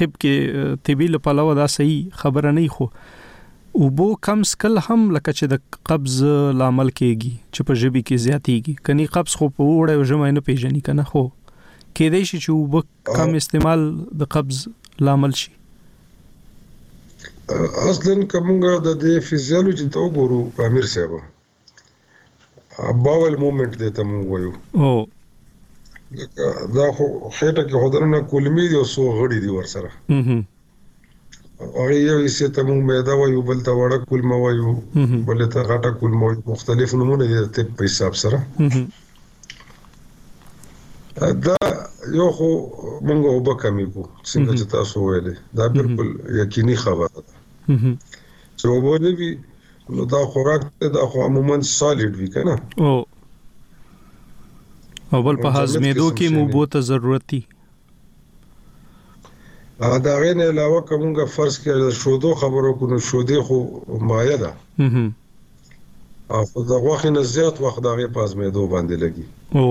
طب 0.00 0.12
کې 0.24 0.76
طبي 0.88 1.06
لپاره 1.14 1.42
دا 1.58 1.64
صحیح 1.76 2.14
خبره 2.22 2.52
نه 2.58 2.64
خو 2.76 2.86
وبو 3.80 4.06
کم 4.26 4.42
سکل 4.50 4.80
هم 4.84 4.96
لکه 5.16 5.34
چې 5.38 5.50
د 5.54 5.74
قبض 5.90 6.14
لامل 6.60 6.92
کېږي 6.92 7.34
چې 7.34 7.66
په 7.70 7.76
ژبي 7.82 8.02
کې 8.02 8.22
زیاتېږي 8.26 8.74
کني 8.88 9.06
قبض 9.16 9.34
خو 9.40 9.48
په 9.58 9.66
وړه 9.72 9.92
او 10.00 10.06
ژمه 10.12 10.30
نه 10.36 10.42
پیژني 10.46 10.80
کنه 10.88 11.04
خو 11.10 11.22
کې 11.32 12.06
دی 12.14 12.22
شي 12.30 12.38
چې 12.38 12.50
وبو 12.60 12.80
کم 13.18 13.30
استعمال 13.40 13.80
د 14.22 14.30
قبض 14.36 14.60
لامل 15.08 15.34
شي 15.42 15.52
اصلا 15.52 17.58
کومګه 17.58 18.70
د 18.86 18.88
دې 18.88 19.28
فزیولوژي 19.28 19.88
ته 19.96 20.06
وګورو 20.06 20.64
امیر 20.68 20.88
صاحب 20.96 22.96
باول 23.08 23.34
مومنت 23.44 23.72
دته 23.84 24.00
موږ 24.12 24.24
وایو 24.32 24.52
او 24.88 24.96
دا 26.76 26.86
خو 26.96 27.06
خېټه 27.36 27.62
کې 27.68 27.76
خدانونه 27.84 28.18
کلمې 28.32 28.64
دي 28.70 28.76
او 28.80 28.86
سو 28.94 29.02
غړي 29.18 29.38
دي 29.44 29.50
ورسره 29.56 29.88
هغه 31.80 31.96
یو 32.10 32.18
څه 32.36 32.46
ته 32.54 32.60
موږ 32.68 32.80
مېدا 32.92 33.14
وایو 33.20 33.46
بل 33.50 33.58
ته 33.66 33.72
وړه 33.80 33.98
کلمه 34.10 34.36
وایو 34.44 34.68
بل 35.28 35.38
ته 35.54 35.60
غټه 35.70 35.90
کلمه 36.00 36.26
مختلف 36.52 36.88
نمونه 37.00 37.24
دي 37.30 37.36
ته 37.54 37.60
په 37.76 37.82
حساب 37.88 38.12
سره 38.22 38.38
دا 41.46 41.56
یو 42.20 42.28
خو 42.36 42.48
موږ 43.08 43.20
وب 43.36 43.48
کمی 43.62 43.86
کو 43.94 44.02
څنګه 44.30 44.50
چې 44.58 44.64
تاسو 44.76 44.96
ویلې 45.06 45.34
دا 45.58 45.64
بالکل 45.78 46.08
یقیني 46.42 46.76
خبره 46.84 47.14
ده 47.26 47.34
چې 48.58 48.64
وبو 48.74 48.94
نه 49.04 49.10
وي 49.18 49.30
نو 49.94 50.02
دا 50.14 50.20
خوراک 50.32 50.60
دا 50.98 51.02
خو 51.10 51.16
عموما 51.26 51.56
سالیډ 51.78 52.12
وي 52.20 52.28
کنه 52.34 52.54
اول 55.18 55.36
په 55.44 55.48
هضمېدو 55.56 56.06
کې 56.18 56.26
مو 56.36 56.42
بوته 56.54 56.80
ضرورتي 56.88 57.40
ا 59.86 59.88
دا 60.04 60.12
غین 60.20 60.40
علاوه 60.52 60.80
کومه 60.88 61.24
فرض 61.36 61.54
کې 61.62 61.70
شودو 62.02 62.30
خبرو 62.42 62.70
کو 62.78 62.84
نو 62.92 62.98
شودي 63.08 63.38
خو 63.48 63.56
مایه 64.12 64.36
ده 64.44 64.52
او 66.36 66.42
خو 66.52 66.60
دا 66.70 66.78
وخت 66.86 67.04
نه 67.16 67.22
زیات 67.34 67.56
وخت 67.64 67.80
دا 67.88 67.92
غي 67.98 68.08
پاز 68.18 68.30
مې 68.38 68.46
دوه 68.56 68.68
باندې 68.74 68.96
لګي 69.04 69.26
او 69.56 69.68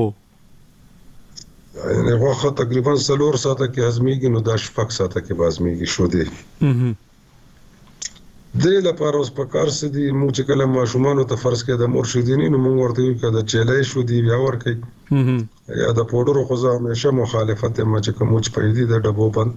یعنی 1.96 2.16
وخت 2.26 2.44
تقریبا 2.62 2.94
3 3.08 3.44
ساعته 3.44 3.66
کې 3.72 3.80
هضميږي 3.90 4.34
نو 4.36 4.40
دا 4.50 4.56
شپږ 4.66 4.88
ساعته 5.00 5.20
کې 5.26 5.34
بازميږي 5.42 5.88
شودي 5.96 6.26
دې 8.64 8.78
لپاره 8.88 9.16
اوس 9.20 9.30
په 9.38 9.44
کار 9.54 9.70
سدي 9.78 10.04
موږ 10.20 10.30
چې 10.38 10.44
کله 10.50 10.66
ماشومان 10.76 11.22
ته 11.32 11.36
فرض 11.44 11.64
کې 11.70 11.74
د 11.82 11.90
مرشدینی 11.96 12.48
نو 12.54 12.60
موږ 12.66 12.76
ورته 12.82 13.00
یو 13.06 13.16
کده 13.24 13.42
چیلای 13.54 13.82
شو 13.90 14.04
دی 14.12 14.20
بیا 14.28 14.38
ور 14.44 14.58
کوي 14.62 14.76
یا 15.82 15.90
د 15.98 16.02
پودرو 16.12 16.44
خوځا 16.52 16.72
همیشه 16.78 17.12
مخالفت 17.22 17.82
ما 17.92 18.00
چې 18.06 18.12
کوم 18.20 18.32
چې 18.46 18.56
پیدي 18.58 18.86
د 18.92 19.04
ډبو 19.08 19.28
بند 19.38 19.54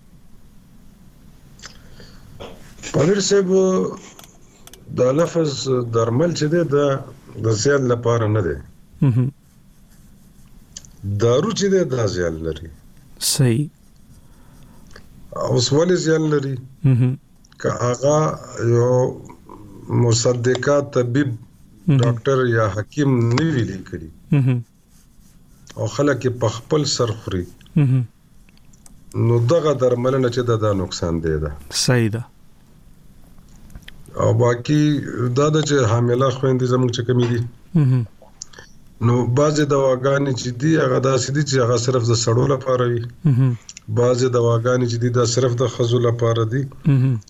پنیر 2.93 3.19
صاحب 3.19 3.47
دا 4.97 5.10
لفظ 5.17 5.67
درمل 5.95 6.32
چې 6.39 6.45
دی 6.54 6.63
دا 6.73 6.86
د 7.47 7.50
زیان 7.63 7.84
لپاره 7.93 8.28
نه 8.36 8.41
دی 8.47 8.56
دارو 11.23 11.52
چې 11.60 11.65
دی 11.73 11.82
دا 11.95 12.04
زیان 12.15 12.36
لري 12.50 12.69
صحیح 13.32 13.65
اوس 15.47 15.67
ولې 15.78 15.97
زیان 16.06 16.23
لري 16.36 16.54
که 17.63 17.69
هغه 17.82 18.17
یو 18.76 18.93
مصدقه 20.06 20.78
طبيب 20.95 21.30
ډاکټر 21.34 22.38
یا 22.56 22.65
حکیم 22.78 23.10
نه 23.26 23.45
ویلي 23.58 23.80
کړی 23.89 24.10
او 25.76 25.86
خلک 25.97 26.21
په 26.45 26.54
خپل 26.58 26.82
سر 26.95 27.10
خوري 27.21 27.45
نو 29.28 29.36
دغه 29.52 29.71
درملنه 29.84 30.28
چې 30.32 30.41
دا, 30.50 30.56
دا 30.65 30.71
نقصان 30.84 31.21
دی 31.28 31.36
دا 31.45 31.52
صحیح 31.84 32.10
ده 32.17 32.23
او 34.23 34.30
باقي 34.43 34.80
دا 35.39 35.47
د 35.56 35.58
چې 35.69 35.75
حامله 35.91 36.30
خويندې 36.38 36.65
زموږ 36.73 36.91
چې 36.97 37.01
کمی 37.08 37.25
دي 37.32 37.41
نو 39.08 39.15
بعضي 39.39 39.63
دواګانې 39.75 40.34
چې 40.41 40.47
دي 40.62 40.71
هغه 40.84 40.99
داسې 41.10 41.27
دي 41.36 41.43
چې 41.49 41.56
هغه 41.63 41.77
صرف 41.86 42.03
د 42.12 42.15
سړو 42.23 42.45
لپاره 42.53 42.84
وي 42.91 43.01
بعضي 43.99 44.27
دواګانې 44.38 44.86
چې 44.91 44.97
دي 45.03 45.10
دا 45.17 45.25
صرف 45.36 45.51
د 45.62 45.69
خزو 45.73 45.99
لپاره 46.08 46.43
دي 46.53 46.62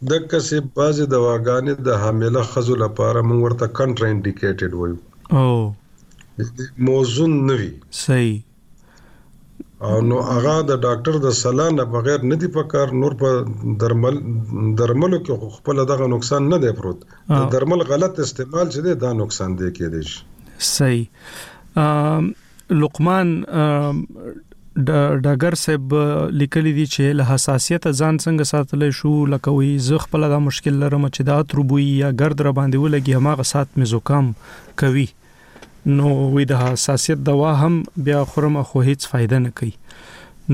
د 0.10 0.12
کسې 0.32 0.56
بعضي 0.80 1.06
دواګانې 1.16 1.74
د 1.88 2.00
حامله 2.04 2.42
خزو 2.52 2.76
لپاره 2.86 3.20
موږ 3.30 3.40
ورته 3.44 3.66
کنټر 3.78 4.04
انډیکیټډ 4.12 4.72
وایو 4.76 4.98
او 5.40 5.50
موزون 6.88 7.32
نوي 7.50 7.72
صحیح 8.04 8.36
او 9.86 9.96
نو 10.12 10.20
هغه 10.28 10.54
د 10.68 10.80
ډاکټر 10.84 11.18
د 11.24 11.34
سلا 11.40 11.66
نه 11.78 11.84
بغیر 11.96 12.24
نه 12.30 12.36
دی 12.44 12.48
پکار 12.54 12.94
نور 13.02 13.16
په 13.24 13.34
درمل 13.84 14.16
درملو 14.80 15.20
کې 15.28 15.36
خپل 15.58 15.82
دغه 15.92 16.08
نقصان 16.14 16.48
نه 16.54 16.58
دی 16.64 16.72
پروت 16.80 17.04
د 17.34 17.44
درمل 17.56 17.84
غلط 17.92 18.20
استعمال 18.26 18.72
چې 18.72 18.88
دی 18.88 18.96
دا 19.04 19.12
نقصان 19.20 19.54
دی 19.60 19.70
کې 19.76 19.94
دی 19.96 20.02
صحیح 20.70 21.06
لقمان 22.84 23.36
د 23.36 24.96
ډاګر 24.96 25.62
صاحب 25.66 25.94
لیکلي 26.40 26.74
دي 26.80 26.84
چې 26.96 27.20
له 27.20 27.30
حساسیت 27.36 27.88
ځان 27.92 28.20
څنګه 28.24 28.50
ساتل 28.54 28.82
شو 29.02 29.14
لکه 29.36 29.56
وی 29.60 29.70
زغ 29.92 30.10
په 30.16 30.24
لاره 30.26 30.42
مشکل 30.48 30.82
لرم 30.86 31.08
چې 31.08 31.30
دا 31.30 31.38
تربوي 31.54 31.88
یا 32.02 32.12
ګرد 32.24 32.44
را 32.50 32.56
باندې 32.62 32.84
ولګي 32.84 33.14
هغه 33.20 33.48
سات 33.54 33.70
مې 33.78 33.86
زکام 33.94 34.34
کوي 34.84 35.08
نو 35.96 36.08
وې 36.14 36.44
د 36.50 36.62
حساسیت 36.62 37.20
دوا 37.28 37.50
هم 37.60 37.76
بیا 38.08 38.22
خورم 38.32 38.56
خو 38.72 38.82
هیڅ 38.88 39.06
فائدہ 39.12 39.38
نه 39.44 39.52
کوي 39.60 39.70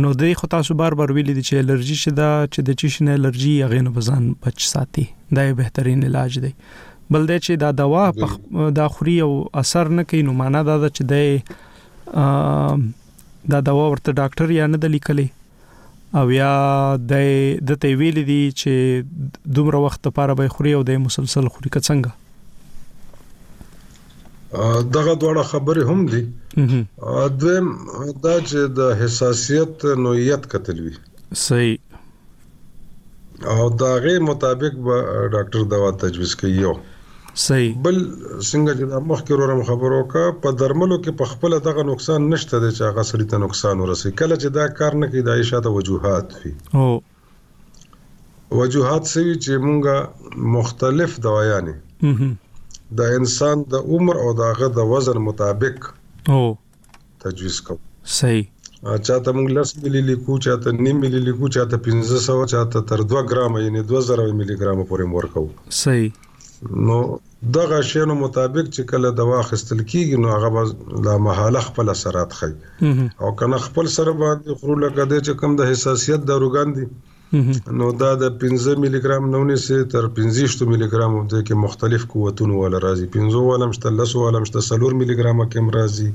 نو 0.04 0.12
د 0.24 0.36
خو 0.42 0.50
تاسو 0.54 0.76
بار 0.82 0.96
بار 1.00 1.14
ویل 1.18 1.30
دي 1.30 1.40
چې 1.46 1.62
الرجی 1.64 1.96
شدا 2.02 2.28
چې 2.44 2.68
د 2.68 2.78
چیش 2.84 2.98
نه 3.08 3.16
الرجی 3.20 3.54
هغه 3.68 3.80
نه 3.88 3.94
بزان 3.98 4.28
بچ 4.46 4.62
ساتي 4.74 5.06
دا 5.40 5.46
یو 5.50 5.58
بهترین 5.64 6.06
علاج 6.12 6.38
دی 6.46 6.52
بل 6.64 7.28
دا 7.32 7.40
چې 7.42 7.62
دا 7.66 7.72
دوا 7.82 8.04
په 8.22 8.70
داخوري 8.82 9.18
او 9.30 9.34
اثر 9.66 9.92
نه 10.02 10.08
کوي 10.12 10.22
نو 10.32 10.38
معنا 10.46 10.64
دا 10.72 10.78
ده 10.88 10.94
چې 10.96 11.12
د 11.12 12.90
دا 13.56 13.66
دوا 13.74 13.90
ورته 13.90 14.20
ډاکټر 14.22 14.58
یا 14.60 14.70
نه 14.76 14.84
د 14.86 14.96
لیکلې 14.98 16.18
او 16.22 16.28
یا 16.40 16.54
د 17.14 17.32
د 17.72 17.82
ته 17.86 18.00
ویل 18.04 18.24
دي 18.30 18.42
چې 18.56 19.46
دومره 19.62 19.86
وخت 19.88 20.08
لپاره 20.12 20.42
به 20.44 20.58
خوري 20.58 20.78
او 20.82 20.86
د 20.92 21.02
مسلسل 21.08 21.54
خوري 21.56 21.74
کڅنګ 21.78 22.20
دغه 24.96 25.14
دواړه 25.22 25.44
خبرې 25.52 25.84
هم 25.90 26.00
دي 26.14 26.22
دویم 27.42 27.68
دا 28.26 28.36
چې 28.50 28.60
د 28.80 28.82
حساسیت 29.02 29.86
نوعیت 30.06 30.44
کتل 30.52 30.78
وی 30.84 30.94
صحیح 31.46 31.78
او 33.54 33.64
داغه 33.84 34.16
مطابق 34.32 34.74
به 34.88 34.98
ډاکټر 35.36 35.62
دوا 35.74 35.90
تجویز 36.04 36.36
کوي 36.42 36.58
صحیح 37.46 37.72
بل 37.86 37.96
څنګه 38.50 38.74
چې 38.80 38.86
د 38.92 39.02
مخکورو 39.12 39.64
خبرو 39.72 40.02
کا 40.14 40.24
په 40.44 40.50
درملو 40.62 40.98
کې 41.04 41.18
په 41.22 41.26
خپل 41.34 41.58
دغه 41.70 41.84
نقصان 41.92 42.30
نشته 42.34 42.62
چې 42.62 42.84
هغه 42.90 43.04
سړي 43.12 43.26
ته 43.32 43.38
نقصان 43.46 43.80
ورسي 43.86 44.12
کله 44.22 44.36
چې 44.42 44.56
دا 44.60 44.66
کار 44.82 45.00
نه 45.04 45.10
کوي 45.12 45.26
د 45.26 45.34
عائشہ 45.36 45.74
وجوهات 45.78 46.28
وي 46.40 46.54
او 46.76 48.60
وجوهات 48.62 49.04
سوي 49.16 49.36
چې 49.44 49.54
مونږه 49.68 49.98
مختلف 50.58 51.18
دوايانې 51.28 52.38
د 52.98 53.02
انسان 53.20 53.56
د 53.74 53.76
عمر 53.94 54.16
او 54.24 54.30
دغه 54.44 54.68
د 54.78 54.80
وزن 54.92 55.18
مطابق 55.28 55.76
او 56.34 56.44
تجویز 57.24 57.58
کو 57.68 57.76
صحیح 58.18 58.46
چاته 59.08 59.30
موږ 59.38 59.48
10 59.58 59.82
ملي 59.84 60.02
لیکو 60.10 60.34
چاته 60.46 60.68
9 60.80 60.96
ملي 61.04 61.20
لیکو 61.28 61.46
چاته 61.56 61.76
1500 61.88 62.46
چاته 62.54 62.78
تر 62.92 63.02
2 63.14 63.24
ګرام 63.32 63.52
یعنی 63.66 63.82
2000 63.92 64.24
ملي 64.40 64.56
ګرام 64.62 64.80
پورې 64.92 65.06
مور 65.14 65.26
کو 65.36 65.44
صحیح 65.84 66.10
نو 66.90 66.98
دغه 67.60 67.78
شینو 67.92 68.16
مطابق 68.24 68.66
چې 68.76 68.90
کله 68.92 69.08
دوا 69.22 69.40
خستل 69.50 69.80
کیږي 69.92 70.18
نو 70.26 70.28
هغه 70.36 71.02
لا 71.08 71.16
محاله 71.30 71.62
خپل 71.70 71.94
اثرات 71.96 72.38
خي 72.42 72.52
او 73.22 73.32
کنه 73.40 73.58
خپل 73.68 73.90
سره 73.98 74.14
باندې 74.22 74.60
خرو 74.60 74.78
لګه 74.84 75.10
دي 75.12 75.20
چې 75.28 75.40
کم 75.44 75.58
د 75.62 75.72
حساسیت 75.74 76.30
دروګان 76.34 76.78
دي 76.78 76.86
نو 77.78 77.86
دا 78.02 78.08
د 78.24 78.26
15 78.42 78.82
ملي 78.84 79.00
ګرام 79.06 79.24
نونې 79.36 79.56
سه 79.66 79.76
تر 79.94 80.06
15 80.18 80.68
ملي 80.72 80.88
ګرام 80.94 81.14
د 81.34 81.36
کې 81.48 81.56
مختلف 81.66 82.02
قوتونو 82.12 82.58
ول 82.60 82.76
راځي 82.86 83.08
15 83.16 83.40
ولم 83.48 83.72
شته 83.78 83.92
10 84.02 84.20
ولم 84.24 84.46
شته 84.50 84.60
3 84.68 84.90
ملي 85.00 85.16
ګرام 85.22 85.42
کې 85.54 85.64
راځي 85.78 86.10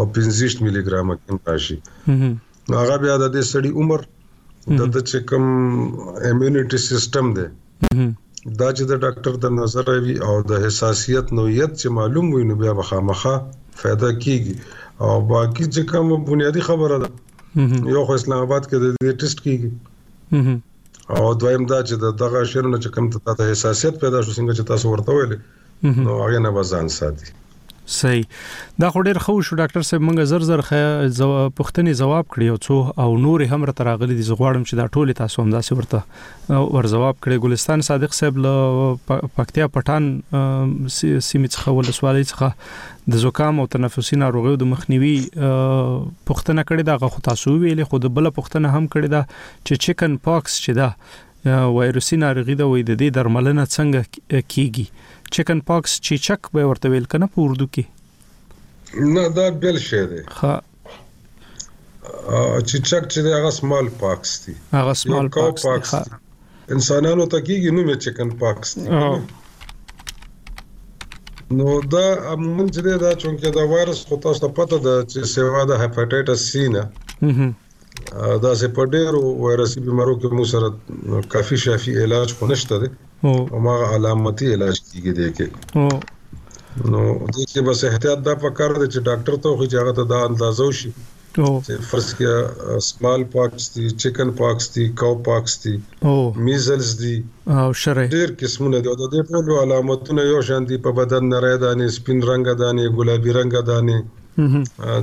او 0.00 0.04
15 0.18 0.60
ملي 0.66 0.82
ګرام 0.88 1.14
کې 1.22 1.38
راشي 1.52 1.78
نو 2.10 2.82
هغه 2.82 2.98
بیا 3.06 3.16
د 3.24 3.36
سړي 3.52 3.70
عمر 3.80 4.04
د 4.80 4.92
د 4.98 5.06
چکم 5.12 5.48
امیونټي 6.32 6.82
سیستم 6.90 7.32
دی 7.38 7.46
دا 7.86 8.68
چې 8.76 8.82
د 8.90 9.02
ډاکټر 9.06 9.40
د 9.46 9.56
نظر 9.62 9.90
وي 10.06 10.16
او 10.28 10.34
د 10.52 10.62
حساسیت 10.68 11.32
نوعیت 11.42 11.72
چې 11.80 11.96
معلوم 12.02 12.30
وي 12.36 12.44
نو 12.52 12.58
بیا 12.66 12.74
بخامخه 12.82 13.34
फायदा 13.80 14.12
کیږي 14.20 14.56
او 15.08 15.14
باقی 15.34 15.66
چې 15.74 15.90
کوم 15.90 16.30
بنیادی 16.30 16.66
خبره 16.70 17.00
ده 17.04 17.92
یو 17.96 18.04
خو 18.10 18.14
اسلام 18.20 18.46
آباد 18.48 18.70
کې 18.72 19.06
د 19.06 19.22
ټیسټ 19.22 19.46
کیږي 19.48 19.76
او 21.16 21.22
دویم 21.40 21.62
دا 21.70 21.78
چې 21.88 21.94
دغه 22.22 22.38
شعرونه 22.52 22.76
چې 22.84 22.88
کوم 22.94 23.04
ته 23.12 23.18
تاسو 23.26 23.42
احساسیت 23.50 23.94
پیدا 24.02 24.18
شو 24.24 24.36
څنګه 24.38 24.52
چې 24.58 24.62
تاسو 24.70 24.84
ورته 24.90 25.10
ویل 25.14 25.32
نو 26.04 26.10
هغه 26.22 26.38
نه 26.44 26.50
وزن 26.56 26.86
ساتي 26.98 27.28
صحیح 27.94 28.22
دا 28.80 28.88
خو 28.90 29.00
ډیر 29.08 29.18
خو 29.24 29.34
شو 29.48 29.56
ډاکټر 29.56 29.82
صاحب 29.88 30.02
مونږ 30.02 30.22
زر 30.30 30.42
زر 30.46 30.60
پښتني 31.58 31.92
جواب 32.00 32.26
کړی 32.28 32.48
او 32.52 32.56
څو 32.56 33.04
او 33.04 33.18
نور 33.26 33.44
هم 33.52 33.64
را 33.70 33.74
تراغلي 33.80 34.14
دي 34.20 34.24
زغواړم 34.30 34.64
چې 34.70 34.80
دا 34.80 34.86
ټوله 34.96 35.16
تاسو 35.20 35.42
هم 35.44 35.52
داسې 35.52 35.78
ورته 35.78 36.72
ور 36.78 36.88
جواب 36.94 37.18
کړی 37.26 37.44
ګلستان 37.44 37.84
صادق 37.90 38.16
صاحب 38.18 38.40
له 38.46 38.54
پکتیا 39.38 39.68
پټان 39.76 40.08
سیمې 40.40 41.48
څخه 41.48 41.76
ول 41.76 41.92
سوالي 42.00 42.24
څخه 42.30 43.12
د 43.14 43.22
زکام 43.26 43.60
او 43.62 43.66
تنفسي 43.76 44.18
ناروغیو 44.24 44.58
د 44.64 44.72
مخنیوي 44.72 45.14
پښتنه 45.36 46.66
کړی 46.72 46.88
دا 46.90 46.98
غو 47.04 47.24
تاسو 47.30 47.54
ویلې 47.54 47.92
خو 47.92 48.02
د 48.08 48.14
بل 48.18 48.32
پښتنه 48.40 48.74
هم 48.76 48.94
کړی 48.96 49.14
دا 49.16 49.24
چې 49.30 49.86
چکن 49.86 50.18
پاکس 50.30 50.58
چې 50.66 50.80
دا 50.80 51.64
وایروسي 51.74 52.16
ناروغي 52.22 52.54
د 52.60 52.70
وې 52.70 52.88
د 52.88 53.02
دې 53.02 53.20
درملنه 53.20 53.72
څنګه 53.74 54.42
کیږي 54.54 54.86
چکن 55.30 55.60
پاکس 55.60 56.00
چیچک 56.00 56.38
به 56.52 56.64
ورته 56.66 56.88
ویل 56.88 57.04
کنه 57.12 57.26
په 57.26 57.38
اردو 57.42 57.66
کې 57.76 57.84
نه 59.14 59.24
دا 59.38 59.46
بل 59.62 59.76
شی 59.88 60.02
دی 60.10 60.20
ها 60.42 60.54
چیچک 62.68 63.02
چې 63.12 63.18
هغه 63.36 63.50
سمال 63.60 63.86
پاکس 64.02 64.30
دی 64.46 64.52
هغه 64.78 64.92
سمال 65.02 65.26
پاکس 65.38 65.60
دی 65.66 65.72
انسانانو 66.74 67.26
ته 67.32 67.38
کېږي 67.46 67.70
نو 67.76 67.80
مې 67.86 67.96
چکن 68.06 68.28
پاکس 68.44 68.68
دی 68.78 68.86
نو 71.58 71.68
دا 71.92 72.06
عموما 72.32 72.64
چې 72.74 72.80
دا 73.04 73.10
چونکه 73.24 73.46
دا 73.58 73.64
وایرس 73.74 74.00
خو 74.06 74.14
تاسو 74.26 74.38
ته 74.46 74.50
پته 74.60 74.76
ده 74.86 74.94
چې 75.10 75.20
سیوا 75.36 75.62
د 75.70 75.72
هپاتایټس 75.82 76.40
سی 76.52 76.64
نه 76.76 76.84
دا 78.44 78.52
سه 78.62 78.68
په 78.78 78.82
ډیرو 78.94 79.22
وایرسي 79.44 79.78
بيمارو 79.88 80.14
کې 80.18 80.26
مو 80.38 80.44
سره 80.54 80.68
کافي 81.34 81.56
شافي 81.66 81.92
علاج 82.06 82.28
خو 82.38 82.44
نشته 82.54 82.74
دی 82.84 82.90
هماغه 83.24 83.86
علامتي 83.94 84.48
علاج 84.54 84.80
کیږي 84.92 85.12
دی 85.18 85.28
کې 85.36 85.46
نو 86.92 87.02
دې 87.34 87.44
کې 87.50 87.60
بس 87.68 87.80
احتیاط 87.90 88.18
دا 88.26 88.34
پکار 88.44 88.70
دی 88.80 88.88
چې 88.92 89.00
ډاکټر 89.08 89.34
ته 89.42 89.48
خو 89.56 89.64
ځاګه 89.74 89.92
ته 89.98 90.04
دا 90.12 90.18
اندازو 90.28 90.68
شي 90.80 90.90
چې 91.36 91.72
فرض 91.90 92.08
کې 92.18 92.30
سمال 92.88 93.20
پاکس 93.36 93.64
دي 93.76 93.84
چکن 94.02 94.28
پاکس 94.42 94.66
دي 94.74 94.84
کاو 95.00 95.14
پاکس 95.28 95.54
دي 95.64 95.74
میزلز 96.50 96.90
دي 97.02 97.16
او 97.62 97.72
شره 97.82 98.04
ډېر 98.14 98.28
قسمونه 98.42 98.78
دي 98.84 98.88
او 98.92 98.96
د 99.02 99.32
ټولو 99.32 99.52
علامتونه 99.62 100.22
یو 100.32 100.40
شان 100.50 100.62
دي 100.70 100.76
په 100.88 101.00
بدن 101.00 101.22
نه 101.32 101.38
راي 101.46 101.56
دانې 101.64 101.88
سپین 101.98 102.18
رنګ 102.30 102.44
دانې 102.62 102.86
ګلابي 103.00 103.32
رنګ 103.38 103.52
دانې 103.72 103.98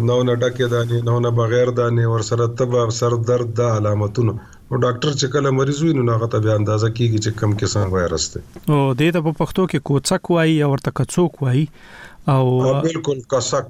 نو 0.08 0.16
نه 0.30 0.34
ډکه 0.42 0.66
دانې 0.74 0.98
نو 1.12 1.16
نه 1.28 1.32
بغیر 1.44 1.70
دانې 1.80 2.06
ور 2.12 2.22
سره 2.30 2.48
تب 2.58 3.00
سر 3.00 3.18
درد 3.30 3.54
د 3.60 3.78
علامتونه 3.78 4.38
او 4.74 4.80
ډاکټر 4.84 5.12
چې 5.16 5.32
کله 5.34 5.50
مریض 5.56 5.80
وي 5.86 5.92
نو 5.96 6.04
هغه 6.12 6.28
ته 6.36 6.44
بیا 6.44 6.54
اندازه 6.60 6.88
کیږي 7.00 7.20
چې 7.24 7.42
کم 7.42 7.52
کسان 7.62 7.92
وایرس 7.96 8.24
دی 8.36 8.40
او 8.52 8.78
دې 9.02 9.18
ته 9.18 9.26
په 9.26 9.34
پښتو 9.42 9.66
کې 9.74 9.86
کوڅک 9.90 10.32
وایي 10.38 10.56
او 10.68 10.70
ورته 10.72 10.94
کڅوک 11.00 11.36
وایي 11.46 11.66
او 12.36 12.80
بالکل 12.88 13.20
کڅک 13.34 13.70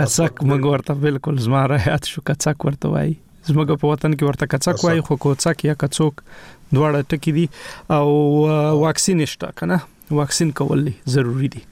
کڅک 0.00 0.42
موږ 0.50 0.72
ورته 0.74 0.98
بالکل 1.06 1.38
زما 1.46 1.62
راحت 1.74 2.10
شو 2.12 2.24
کڅک 2.32 2.66
ورته 2.70 2.92
وایي 2.96 3.14
زموږ 3.52 3.80
په 3.84 3.96
وطن 3.96 4.16
کې 4.20 4.28
ورته 4.30 4.50
کڅک 4.56 4.84
وایي 4.88 5.02
خو 5.10 5.18
کوڅک 5.26 5.64
یا 5.70 5.78
کڅوک 5.86 6.20
دواړه 6.36 7.12
ټکی 7.14 7.36
دي 7.40 7.48
او 8.00 8.08
واکسین 8.86 9.24
شته 9.36 9.54
کنه 9.62 9.80
واکسین 10.22 10.52
کول 10.62 10.86
ضروری 11.18 11.52
دي 11.56 11.66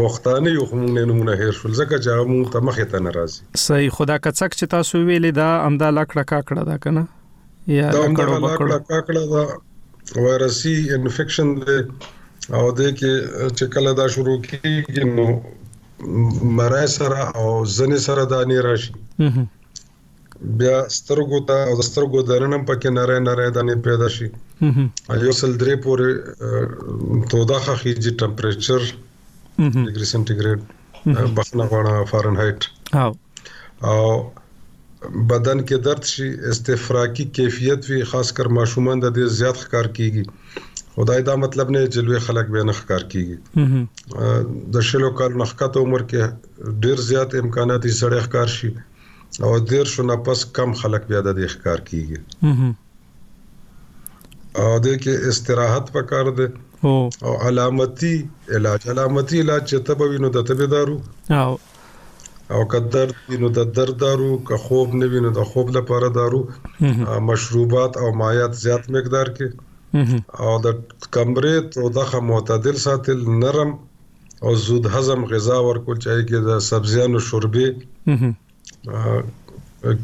پښتانه 0.00 0.56
یو 0.58 0.68
خو 0.72 0.82
موږ 0.82 1.08
نمونه 1.12 1.38
هیر 1.42 1.54
شول 1.62 1.72
ځکه 1.82 2.02
چې 2.04 2.36
موږ 2.36 2.52
ته 2.56 2.66
مخه 2.70 2.90
ته 2.94 3.06
ناراضي 3.08 3.42
صحیح 3.66 3.96
خدا 4.00 4.20
کڅک 4.26 4.54
چې 4.60 4.76
تاسو 4.76 5.02
ویلې 5.02 5.42
دا 5.42 5.50
امدا 5.72 5.90
لکړه 5.96 6.30
کا 6.34 6.40
کړه 6.50 6.72
دا 6.72 6.78
کنه 6.86 7.06
یا 7.66 7.90
کړه 7.90 8.38
کړه 8.58 9.02
کړه 9.08 9.22
دا 9.32 10.22
وایرسي 10.22 10.74
انفیکشن 10.94 11.54
دی 11.60 11.78
او 12.54 12.72
د 12.78 12.94
کې 12.98 13.12
چې 13.56 13.66
کله 13.74 13.92
دا 14.00 14.06
شروع 14.14 14.38
کیږي 14.46 15.04
نو 15.10 15.26
مرای 16.60 16.86
سره 16.96 17.18
او 17.40 17.64
ځنې 17.76 17.98
سره 18.06 18.24
دا 18.34 18.40
نه 18.50 18.60
راشي 18.66 18.92
بیا 20.60 20.76
سترګو 20.94 21.40
ته 21.48 21.70
او 21.70 21.80
سترګو 21.88 22.22
درنم 22.30 22.64
پکې 22.70 22.90
نری 22.98 23.18
نری 23.30 23.50
دانې 23.56 23.76
پیدا 23.84 24.08
شي 24.16 24.26
یو 25.26 25.38
سل 25.40 25.52
درې 25.62 25.76
پورې 25.86 27.30
توداخه 27.30 27.74
خيږي 27.82 28.16
ټمپریچر 28.24 28.80
ډیګری 28.90 30.06
سنټیګریډ 30.12 30.60
بخنه 31.38 31.68
غواړه 31.70 32.06
فارنهایت 32.10 32.68
او 33.92 34.14
بدن 35.30 35.62
کې 35.68 35.76
درد 35.84 36.04
شي 36.10 36.26
استفراقی 36.50 37.24
کیفیت 37.38 37.80
وی 37.90 38.00
خاص 38.10 38.28
کر 38.40 38.46
ماشومان 38.58 38.96
د 39.04 39.06
دې 39.16 39.24
زیات 39.38 39.56
ښکار 39.62 39.86
کیږي 39.98 40.24
خدای 40.96 41.20
دا 41.28 41.34
مطلب 41.44 41.66
نه 41.76 41.80
جلوه 41.96 42.18
خلق 42.26 42.46
به 42.56 42.62
نه 42.70 42.74
ښکار 42.80 43.02
کیږي 43.14 43.38
د 44.76 44.78
شلو 44.90 45.08
کال 45.20 45.32
مخکته 45.42 45.78
عمر 45.86 46.02
کې 46.12 46.20
ډیر 46.86 46.98
زیات 47.10 47.30
امکانات 47.42 47.82
یې 47.90 47.94
سړی 48.02 48.20
ښکار 48.28 48.48
شي 48.56 48.70
او 49.46 49.50
ډیر 49.72 49.84
شو 49.94 50.02
نه 50.10 50.16
پس 50.28 50.40
کم 50.58 50.70
خلق 50.84 51.02
بیا 51.10 51.20
د 51.26 51.28
دې 51.40 51.46
ښکار 51.56 51.78
کیږي 51.90 52.18
او 54.62 54.70
د 54.86 54.88
کې 55.02 55.12
استراحت 55.32 55.84
پکار 55.98 56.26
ده 56.40 56.48
او 57.26 57.32
علامتي 57.50 58.14
علاج 58.56 58.88
علامتي 58.94 59.36
علاج 59.46 59.62
چې 59.70 59.86
تبوینو 59.92 60.28
د 60.38 60.40
تبه 60.48 60.66
دارو 60.78 60.96
او 61.42 61.52
او 62.54 62.64
که 62.70 62.78
درد 62.94 63.14
نو 63.40 63.48
د 63.58 63.60
درد 63.76 63.96
دارو 64.04 64.32
که 64.48 64.56
خوب 64.64 64.88
نه 65.00 65.06
وینو 65.12 65.30
د 65.38 65.40
خوب 65.50 65.66
لپاره 65.76 66.08
دارو 66.18 66.40
مشروبات 67.28 67.92
او 68.02 68.08
مایات 68.22 68.52
زیات 68.64 68.84
مقدار 68.96 69.28
کې 69.36 69.48
او 70.44 70.50
د 70.66 70.68
کمرې 71.14 71.56
تودخه 71.74 72.18
معتدل 72.30 72.76
ساتل 72.86 73.18
نرم 73.42 73.70
او 74.44 74.50
زود 74.66 74.84
هضم 74.94 75.20
غذا 75.32 75.56
ورکول 75.68 75.98
چای 76.04 76.22
کې 76.28 76.38
د 76.48 76.60
سبزیانو 76.70 77.18
شوربې 77.28 77.68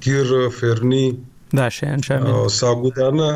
کیر 0.02 0.28
فرني 0.58 1.06
دا 1.58 1.66
شین 1.76 2.00
شامل 2.06 2.26
او 2.32 2.38
ساګودانه 2.60 3.30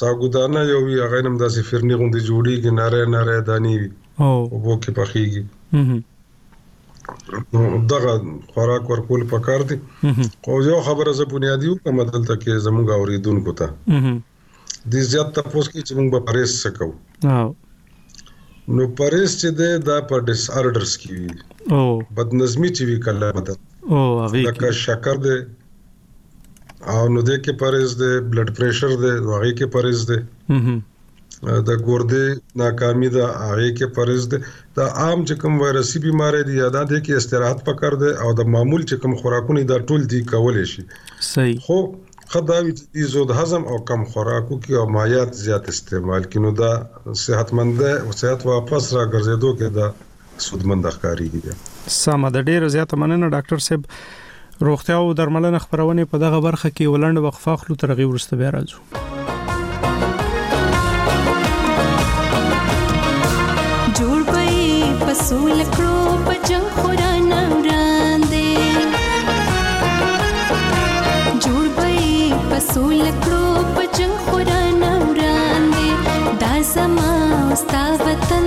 ساګودانه 0.00 0.62
یو 0.72 0.80
وی 0.86 0.96
هغه 1.04 1.18
نم 1.24 1.34
داسې 1.42 1.60
فرني 1.70 1.94
غوندي 2.00 2.20
جوړیږي 2.28 2.70
ناره 2.78 3.02
ناره 3.14 3.36
دانی 3.50 3.74
وي 3.80 3.88
او 4.24 4.34
وبو 4.54 4.74
کې 4.82 4.90
پخېږي 4.98 5.42
دغه 7.92 8.12
خوراک 8.54 8.84
ورکول 8.92 9.22
پکار 9.32 9.60
دي 9.70 9.76
او 10.48 10.54
یو 10.70 10.78
خبره 10.86 11.12
ز 11.18 11.26
بنیادی 11.34 11.70
کوم 11.84 11.98
دلته 12.12 12.34
کې 12.42 12.52
زموږ 12.66 12.86
اوریدونکو 12.96 13.52
ته 13.60 13.66
د 14.94 15.06
زیات 15.10 15.30
تاسو 15.38 15.62
کې 15.72 15.80
چې 15.86 15.92
موږ 15.98 16.08
به 16.14 16.20
پرېس 16.28 16.50
سکو 16.64 16.88
نو 18.76 18.84
پرېس 19.00 19.32
چې 19.40 19.48
ده 19.58 19.70
دا 19.88 19.96
پر 20.12 20.24
ډس 20.28 20.42
اورډرز 20.56 20.92
کې 21.00 21.10
وي 21.14 21.30
او 21.76 21.84
بدنظمی 22.18 22.70
چې 22.76 22.82
وی 22.88 22.98
کله 23.06 23.30
مدد 23.38 23.58
او 23.94 24.02
هغه 24.24 24.54
کې 24.58 24.82
شکر 24.84 25.22
ده 25.26 25.36
او 26.94 27.04
نو 27.14 27.20
دې 27.28 27.36
کې 27.44 27.52
پرېس 27.62 27.90
ده 28.02 28.10
بلډ 28.30 28.48
پريشر 28.60 28.96
ده 29.04 29.12
هغه 29.34 29.52
کې 29.58 29.66
پرېس 29.76 30.00
ده 30.10 30.18
د 31.42 31.70
ګردې 31.86 32.56
ناکامي 32.62 33.08
د 33.14 33.28
هغه 33.30 33.68
کې 33.78 33.88
پرز 33.98 34.26
ده 34.32 34.50
د 34.78 34.90
عام 35.04 35.24
چکم 35.30 35.58
وایرسي 35.62 36.02
بيمارۍ 36.06 36.44
دي 36.50 36.56
یاده 36.58 36.82
ده 36.92 37.00
کې 37.00 37.22
استراحت 37.22 37.60
پکړ 37.68 37.98
ده 38.02 38.26
او 38.26 38.32
د 38.40 38.46
معمول 38.56 38.86
چکم 38.92 39.16
خوراکونه 39.22 39.64
دا 39.72 39.78
ټول 39.90 40.06
دي 40.12 40.20
کولای 40.32 40.66
شي 40.72 40.84
صحیح 41.30 41.60
خو 41.68 41.78
خداوی 42.34 42.70
دې 42.78 43.12
زود 43.16 43.34
هضم 43.40 43.66
او 43.72 43.80
کم 43.90 44.04
خوراکو 44.12 44.54
کې 44.62 44.80
او 44.82 44.86
مایات 44.96 45.36
زیات 45.42 45.68
استعمال 45.74 46.28
کینو 46.34 46.52
دا 46.62 46.72
صحتمند 47.24 47.82
او 47.92 48.14
صحت 48.22 48.46
واپس 48.52 48.92
را 49.00 49.06
ګرځېدو 49.08 49.56
کې 49.58 49.74
دا 49.80 50.44
سودمند 50.48 50.92
ښکاری 50.94 51.32
دي 51.34 51.96
سم 52.02 52.30
د 52.38 52.48
ډیرو 52.52 52.70
زیات 52.76 52.94
مننه 53.02 53.32
ډاکټر 53.36 53.68
صاحب 53.68 54.64
روغتیا 54.70 54.98
او 55.04 55.12
درملنه 55.20 55.62
خبرونه 55.66 56.08
په 56.14 56.22
دغه 56.26 56.40
برخه 56.48 56.70
کې 56.70 56.96
ولند 56.96 57.24
وقفه 57.28 57.56
خلو 57.64 57.82
ترغیب 57.84 58.14
ورسته 58.14 58.40
به 58.44 58.54
راځو 58.56 59.05
رسول 65.16 65.58
کړو 65.74 65.96
په 66.24 66.34
جنگ 66.48 66.66
قران 66.80 67.26
وړاندې 67.56 68.48
جوړ 71.44 71.64
به 71.78 71.90
په 72.50 72.58
سول 72.70 73.00
کړو 73.24 73.44
په 73.76 73.82
جنگ 73.96 74.14
قران 74.30 74.80
وړاندې 75.08 75.86
دا 76.44 76.54
زما 76.74 77.12
ستا 77.64 77.82
وطن 78.06 78.46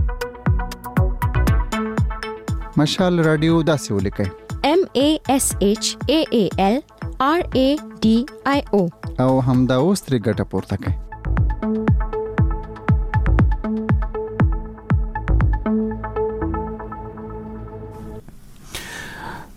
مشال 2.84 3.14
رادیو 3.30 3.54
داسې 3.72 3.90
ولیکئ 3.98 4.30
m 4.64 4.84
a 4.96 5.04
s 5.36 5.54
h 5.60 5.88
a 6.10 6.18
a 6.34 6.48
l 6.66 6.80
r 7.20 7.40
a 7.56 7.76
d 8.00 8.12
i 8.46 8.60
o 8.74 8.88
او 9.20 9.38
همدا 9.48 9.76
اوس 9.82 10.00
تری 10.06 10.18
ګټه 10.26 10.44
پورته 10.50 10.76
کوي 10.82 10.94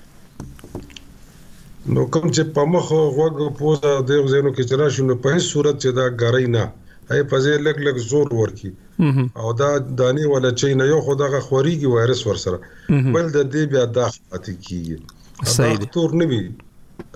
نو 1.92 2.00
کوم 2.12 2.26
چې 2.36 2.42
په 2.56 2.62
مخ 2.72 2.86
غوږ 3.16 3.36
پوزه 3.60 3.92
د 4.08 4.10
زینو 4.32 4.50
کې 4.56 4.62
چرای 4.72 4.88
شنو 4.98 5.18
په 5.24 5.28
هیڅ 5.36 5.46
صورت 5.52 5.76
چې 5.82 5.88
دا 6.00 6.06
غړی 6.22 6.46
نه 6.56 6.64
هي 7.14 7.22
په 7.30 7.36
ځای 7.44 7.56
لګ 7.66 7.76
لګ 7.86 7.96
زور 8.10 8.26
ورکی 8.40 8.70
او 9.44 9.48
دا 9.62 9.70
دانی 10.02 10.26
ولا 10.34 10.50
چي 10.62 10.72
نه 10.80 10.84
یو 10.94 11.00
خدغه 11.10 11.38
خوريږي 11.46 11.88
وایرس 11.94 12.20
ورسره 12.26 12.58
بل 13.14 13.24
د 13.36 13.38
دې 13.52 13.62
بیا 13.74 13.84
داخ 14.00 14.12
پاتې 14.28 14.54
کیږي 14.64 14.96
صحیح 15.56 15.86
تور 15.96 16.10
نه 16.22 16.26
وي 16.34 16.42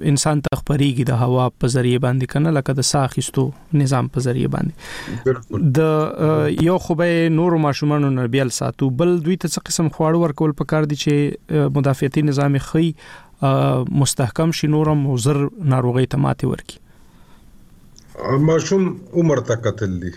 انسان 0.09 0.41
تخپریږي 0.47 1.05
د 1.09 1.21
هوا 1.21 1.45
په 1.63 1.71
ذریعہ 1.75 2.01
باندې 2.05 2.33
کنه 2.33 2.53
لکه 2.57 2.75
د 2.79 2.87
ساخستو 2.89 3.45
نظام 3.81 4.09
په 4.17 4.23
ذریعہ 4.27 4.51
باندې 4.57 5.65
د 5.79 6.51
یو 6.69 6.77
خوبې 6.87 7.33
نور 7.39 7.57
ماشومان 7.67 8.07
نه 8.19 8.27
بیل 8.35 8.53
ساتو 8.59 8.91
بل 9.01 9.13
دوی 9.27 9.39
ته 9.43 9.53
څه 9.53 9.67
قسم 9.71 9.91
خواړه 9.97 10.25
ورکول 10.25 10.55
پکار 10.61 10.89
دي 10.93 10.99
چې 11.05 11.67
مدافعتي 11.79 12.25
نظام 12.29 12.59
خي 12.69 12.85
مستحکم 14.03 14.55
شي 14.61 14.67
نورم 14.77 15.01
وزر 15.11 15.41
ناروغي 15.75 16.07
ته 16.15 16.25
ماتي 16.27 16.51
ورکي 16.53 16.79
ماشوم 18.51 18.87
عمر 19.21 19.45
ته 19.51 19.61
قتل 19.69 19.99
دي 20.05 20.13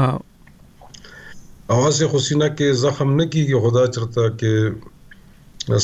اواز 1.76 1.96
خو 2.14 2.20
سینه 2.28 2.48
کې 2.58 2.80
زخم 2.86 3.10
نه 3.20 3.26
کیږي 3.36 3.56
خدا 3.66 3.84
چرته 3.96 4.24
کې 4.40 4.54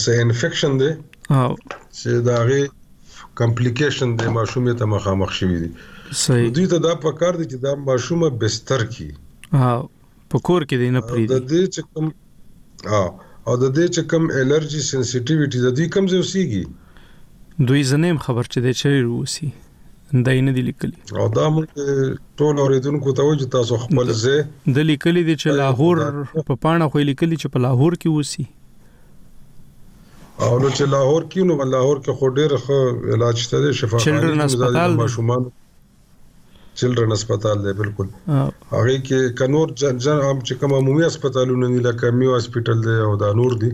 سه 0.03 0.09
انفیکشن 0.25 0.71
ده 0.83 0.91
چې 1.29 2.11
داغه 2.31 2.59
کمپلیکیشن 3.41 4.07
د 4.23 4.25
ماشومې 4.37 4.73
ته 4.81 4.85
مخامخ 4.95 5.31
شوی 5.39 5.57
دي 5.65 5.71
صحیح 6.23 6.47
دوی 6.57 6.65
ته 6.73 6.77
دا 6.87 6.93
پکار 7.07 7.33
دي 7.41 7.45
چې 7.51 7.57
دا 7.67 7.71
ماشومه 7.89 8.27
بستر 8.43 8.81
کی 8.95 9.09
ها 9.53 9.69
په 10.31 10.39
کور 10.49 10.65
کې 10.69 10.77
دی 10.83 10.89
نه 10.95 11.01
پری 11.11 11.23
د 11.31 11.41
دې 11.51 11.61
چې 11.73 11.81
کوم 11.93 12.09
ها 12.93 13.03
او 13.47 13.55
د 13.63 13.65
دې 13.77 13.85
چې 13.93 14.01
کوم 14.11 14.23
الرجی 14.39 14.81
سنسټیویټی 14.91 15.59
د 15.65 15.69
دې 15.77 15.85
کمزې 15.93 16.17
وسیږي 16.19 16.63
دوی 17.71 17.81
زنیم 17.91 18.17
خبر 18.27 18.45
چې 18.53 18.59
دی 18.65 18.73
چې 18.79 18.87
روسی 19.09 19.47
دای 20.27 20.39
نه 20.47 20.51
دی 20.57 20.61
لیکلي 20.69 20.97
او 21.23 21.27
دا 21.39 21.45
موږ 21.55 21.67
ټول 22.39 22.55
اوریدونکو 22.65 23.09
ته 23.19 23.23
وځي 23.31 23.47
تاسو 23.57 23.75
خپل 23.85 24.07
ځای 24.23 24.39
د 24.77 24.87
لیکلي 24.91 25.23
دی 25.31 25.35
چې 25.41 25.49
لاهور 25.63 25.95
په 26.51 26.61
پاڼه 26.67 26.87
خو 26.91 27.05
لیکلي 27.09 27.37
چې 27.41 27.47
په 27.55 27.59
لاهور 27.67 27.99
کې 28.03 28.17
وسی 28.17 28.45
او 30.45 30.51
نو 30.63 30.73
چې 30.77 30.85
لاهور 30.95 31.21
کې 31.31 31.49
نو 31.51 31.71
لاهور 31.75 31.97
کې 32.03 32.21
خو 32.21 32.33
ډېر 32.37 32.65
ښه 32.65 33.15
علاج 33.15 33.35
شته 33.45 33.75
شفا 33.81 34.03
چلډرن 34.05 34.45
هسپتال 34.47 34.99
ماشومان 35.03 35.49
چلډرن 36.81 37.13
هسپتال 37.15 37.57
دی 37.65 37.71
بالکل 37.79 38.07
هغه 38.73 38.95
کې 39.07 39.35
کنور 39.39 39.67
جنجن 39.83 40.19
عام 40.25 40.37
چې 40.47 40.53
کوم 40.63 40.71
عمومي 40.79 41.05
هسپتالونه 41.09 41.65
وی 41.73 41.79
لکه 41.87 42.05
میو 42.19 42.33
هسپتال 42.39 42.77
دی 42.87 42.95
او 43.07 43.09
دا 43.23 43.29
نور 43.39 43.53
دی 43.63 43.71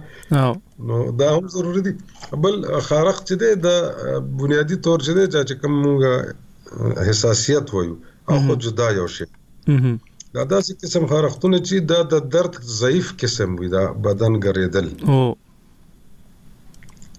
نو 0.92 0.96
دا 1.24 1.28
هم 1.38 1.44
ضروری 1.56 1.82
دي 1.88 1.94
بل 2.46 2.56
خارخ 2.90 3.18
چې 3.28 3.34
د 3.64 3.66
بنیادی 4.44 4.78
طور 4.90 4.98
چې 5.06 5.12
د 5.18 5.22
چا 5.50 5.56
کوم 5.64 5.76
حساسیت 7.10 7.66
وایو 7.78 7.98
او 8.30 8.36
خو 8.46 8.54
جدا 8.68 8.88
یو 9.00 9.08
شي 9.18 9.26
دا 10.36 10.42
داسې 10.56 10.72
قسم 10.82 11.04
خارښتونه 11.12 11.58
چې 11.68 11.76
دا 11.92 12.00
د 12.14 12.16
درد 12.34 12.54
ضعیف 12.82 13.08
قسم 13.22 13.50
وي 13.60 13.68
دا 13.76 13.84
بدن 14.06 14.34
ګرېدل 14.46 14.88
او 15.12 15.22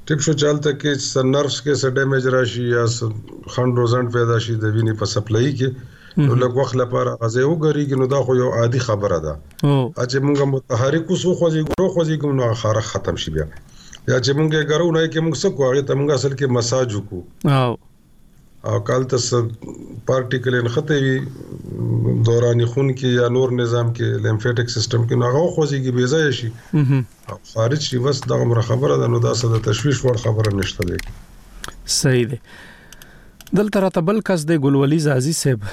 ټیک 0.06 0.20
شو 0.26 0.32
چلته 0.42 0.70
کې 0.80 0.90
سنرس 1.12 1.56
کې 1.64 1.72
څه 1.80 1.88
ډیمیج 1.96 2.24
راشي 2.34 2.64
یا 2.76 2.84
خند 3.52 3.72
روزن 3.80 4.06
پیدا 4.18 4.36
شي 4.44 4.54
د 4.54 4.64
وینې 4.74 4.94
په 5.00 5.04
سپلای 5.14 5.50
کې 5.58 5.68
نو 6.26 6.32
لږ 6.42 6.52
وخت 6.60 6.74
لپاره 6.82 7.10
غځي 7.24 7.44
وګریږي 7.48 7.96
نو 8.00 8.06
دا 8.14 8.20
خو 8.28 8.32
یو 8.42 8.48
عادي 8.60 8.80
خبره 8.86 9.18
ده 9.26 9.34
اته 10.02 10.18
مونږه 10.26 10.44
متحرک 10.54 11.04
وسو 11.12 11.34
خو 11.40 11.48
ځي 11.54 11.60
ګرو 11.74 11.86
خو 11.96 12.00
ځي 12.08 12.16
کوم 12.22 12.32
نو 12.40 12.44
خارښ 12.64 12.86
ختم 12.94 13.16
شي 13.24 13.30
بیا 13.36 13.46
یا 14.10 14.18
چې 14.24 14.30
مونږه 14.38 14.60
ګرو 14.70 14.86
نه 14.96 15.02
کې 15.12 15.18
مونږ 15.24 15.34
څه 15.42 15.48
کوو 15.56 15.82
ته 15.88 15.92
مونږ 15.98 16.08
اصل 16.18 16.32
کې 16.38 16.46
مساج 16.58 16.88
وکړو 16.94 17.78
او 18.68 18.80
کال 18.88 19.04
ته 19.10 19.38
پارټیکل 20.08 20.54
انخته 20.56 20.96
وي 21.04 21.12
دوران 22.28 22.62
خون 22.72 22.90
کې 22.94 23.12
یا 23.12 23.28
نور 23.36 23.54
نظام 23.60 23.92
کې 23.98 24.20
لیمفیټک 24.26 24.72
سیستم 24.74 25.06
کې 25.06 25.20
ناغه 25.22 25.44
خوځيږي 25.54 25.94
بې 25.98 26.10
ځای 26.14 26.34
شي 26.40 27.36
او 27.36 27.38
خارج 27.52 27.86
شي 27.92 28.00
بس 28.08 28.20
دا 28.32 28.38
مر 28.50 28.60
خبره 28.66 28.98
ده 29.04 29.08
نو 29.14 29.20
دا 29.28 29.32
څه 29.38 29.54
د 29.54 29.64
تشويش 29.70 30.02
وړ 30.08 30.20
خبره 30.26 30.60
نشته 30.60 30.90
ده 30.90 31.94
صحیح 32.00 32.26
ده 32.34 33.56
دلته 33.60 33.84
راته 33.86 34.04
بل 34.10 34.20
کس 34.32 34.44
د 34.52 34.60
ګلولي 34.66 35.00
زازي 35.06 35.32
صاحب 35.40 35.64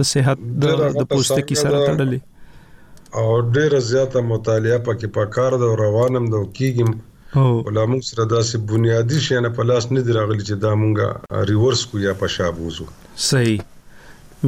د 0.00 0.08
صحت 0.14 0.48
د 0.64 1.06
پوستکی 1.12 1.60
سره 1.64 1.84
تړلې 1.84 2.26
او 3.16 3.26
ډیره 3.56 3.78
زیاته 3.90 4.20
مطالعه 4.30 4.78
پکې 4.88 5.08
پکار 5.18 5.56
ده 5.60 5.66
او 5.70 5.76
روانم 5.80 6.24
ده 6.32 6.40
کیږم 6.60 6.90
ولامو 7.66 8.00
سره 8.08 8.24
داسې 8.24 8.58
بنیادی 8.72 9.20
شي 9.26 9.40
نه 9.46 9.50
په 9.58 9.66
لاس 9.70 9.90
نه 9.92 10.02
دی 10.06 10.12
راغلی 10.18 10.44
چې 10.48 10.54
دا 10.64 10.72
مونږه 10.82 11.44
ریورس 11.50 11.84
کو 11.92 11.98
یا 12.04 12.14
په 12.22 12.28
شابوزو 12.36 12.86
صحیح 13.28 13.64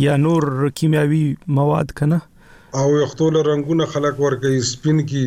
یا 0.06 0.20
نور 0.28 0.52
کیمیاوي 0.84 1.26
مواد 1.62 1.92
کنه 2.02 2.22
او 2.80 2.98
یختول 2.98 3.36
رنگونه 3.48 3.86
خلک 3.92 4.18
ورکه 4.22 4.50
سپین 4.70 4.98
کی 5.10 5.20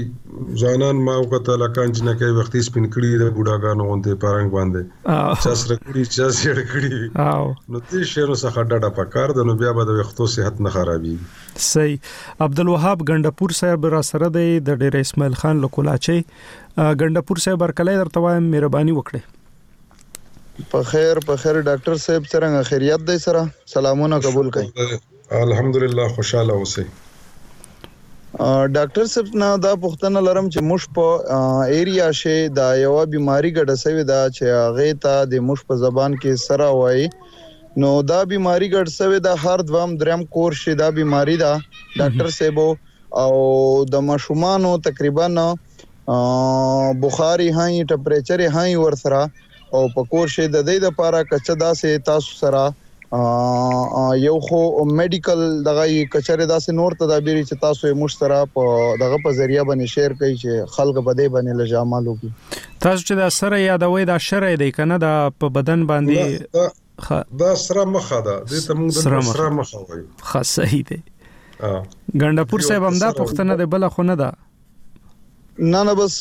ځانان 0.63 0.99
ما 1.05 1.13
وکړه 1.21 1.55
لکان 1.61 1.93
چې 1.95 2.09
نه 2.09 2.15
کوي 2.23 2.33
وخت 2.39 2.57
سپین 2.67 2.87
کړي 2.95 3.21
د 3.21 3.37
بوډاګانو 3.37 3.87
غونډه 3.91 4.19
پرنګ 4.25 4.51
باندې 4.57 5.39
چاس 5.45 5.63
رکړي 5.77 6.05
چاس 6.17 6.41
رکړي 6.59 7.29
او 7.29 7.47
نو 7.77 7.83
دې 7.93 8.11
شهرو 8.11 8.37
څخه 8.43 8.67
ډډه 8.73 8.91
پکار 8.99 9.35
د 9.41 9.49
نو 9.53 9.57
بیا 9.65 9.73
به 9.81 9.89
د 9.93 9.97
وختو 10.03 10.29
صحت 10.35 10.61
نه 10.69 10.75
خرابي 10.77 11.15
صحیح 11.69 12.13
عبد 12.49 12.63
الوهاب 12.67 13.07
ګندپور 13.13 13.57
صاحب 13.63 13.89
را 13.97 14.03
سره 14.11 14.31
دی 14.37 14.45
د 14.69 14.83
ډیر 14.85 15.01
اسماعیل 15.03 15.41
خان 15.45 15.65
لکولاچي 15.65 16.19
ګندپور 17.07 17.43
صاحب 17.49 17.67
ورکلای 17.67 17.99
درته 18.03 18.27
وایم 18.29 18.53
مهرباني 18.59 18.99
وکړي 19.01 20.71
په 20.77 20.93
خیر 20.95 21.25
په 21.33 21.43
خیر 21.49 21.63
ډاکټر 21.65 22.07
صاحب 22.09 22.31
څنګه 22.31 22.71
خیریت 22.73 23.09
دی 23.13 23.21
سره 23.27 23.51
سلامونه 23.81 24.25
قبول 24.31 24.55
کړئ 24.59 24.97
الحمدلله 25.45 26.15
خوشاله 26.19 26.63
اوسئ 26.63 26.87
ډاکټر 28.77 29.05
صاحب 29.13 29.29
نه 29.43 29.47
دا 29.65 29.71
پوښتنه 29.85 30.19
لرم 30.27 30.47
چې 30.53 30.61
مش 30.69 30.83
په 30.95 31.05
ایریا 31.77 32.09
شي 32.21 32.37
دا 32.59 32.67
یو 32.87 32.93
بيماري 33.15 33.51
ګډه 33.59 33.75
سوی 33.85 34.03
دا 34.13 34.19
چې 34.37 34.45
هغه 34.65 34.87
ته 35.07 35.15
د 35.33 35.43
مش 35.49 35.61
په 35.71 35.75
زبان 35.85 36.13
کې 36.23 36.33
سره 36.47 36.67
وایي 36.81 37.07
نو 37.85 37.91
دا 38.11 38.21
بيماري 38.33 38.69
ګډ 38.75 38.87
سوی 38.99 39.19
دا 39.27 39.35
هر 39.47 39.59
دوام 39.71 39.91
درم 40.03 40.23
کور 40.37 40.53
شي 40.63 40.73
دا 40.83 40.89
بيماري 41.01 41.37
دا 41.45 41.53
ډاکټر 41.99 42.29
صاحب 42.39 42.59
او 43.23 43.33
د 43.95 44.07
مشومانو 44.11 44.73
تقریبا 44.89 45.27
بخاري 47.07 47.49
هاي 47.61 47.85
ټمپریچر 47.95 48.39
هاي 48.59 48.73
ورسره 48.85 49.23
او 49.79 49.83
په 49.97 50.01
کور 50.13 50.27
شي 50.37 50.45
د 50.55 50.69
دې 50.69 50.77
لپاره 50.87 51.27
کچدا 51.33 51.75
سه 51.83 51.99
تاسو 52.13 52.39
سره 52.43 52.63
یو 53.13 54.39
خو 54.49 54.85
میډیکل 54.95 55.39
دغه 55.65 55.85
کچره 56.15 56.47
داسې 56.47 56.75
نور 56.81 56.93
تدابیر 57.03 57.39
چې 57.43 57.61
تاسو 57.63 57.87
یې 57.89 57.97
مشتره 58.01 58.41
په 58.57 58.97
دغه 59.03 59.19
په 59.27 59.33
ذریعہ 59.39 59.65
باندې 59.71 59.93
شیر 59.93 60.15
کوي 60.23 60.35
چې 60.43 60.69
خلق 60.75 60.99
بده 61.07 61.29
باندې 61.29 61.57
لجامالو 61.63 62.15
کی 62.23 62.29
تاسو 62.87 63.01
چې 63.05 63.15
د 63.23 63.33
سره 63.39 63.61
یادوي 63.65 64.05
دا 64.13 64.19
شرع 64.27 64.53
دی 64.65 64.69
کنه 64.81 64.99
د 65.07 65.33
په 65.45 65.55
بدن 65.59 65.87
باندې 65.93 67.17
دا 67.45 67.55
سره 67.63 67.85
مخه 67.95 68.19
ده 68.27 68.35
د 68.51 68.67
ته 68.67 68.77
موږ 68.83 69.33
سره 69.33 69.55
مخه 69.61 69.81
وایو 69.87 70.05
خاصه 70.33 70.83
دی 70.93 71.01
ګندپور 72.25 72.67
صاحب 72.69 72.89
هم 72.89 73.05
دا 73.05 73.11
پښتنه 73.23 73.59
ده 73.63 73.69
بل 73.77 73.89
خو 73.97 74.07
نه 74.13 74.19
ده 74.25 74.31
نه 75.61 75.79
نه 75.87 75.93
بس 75.99 76.17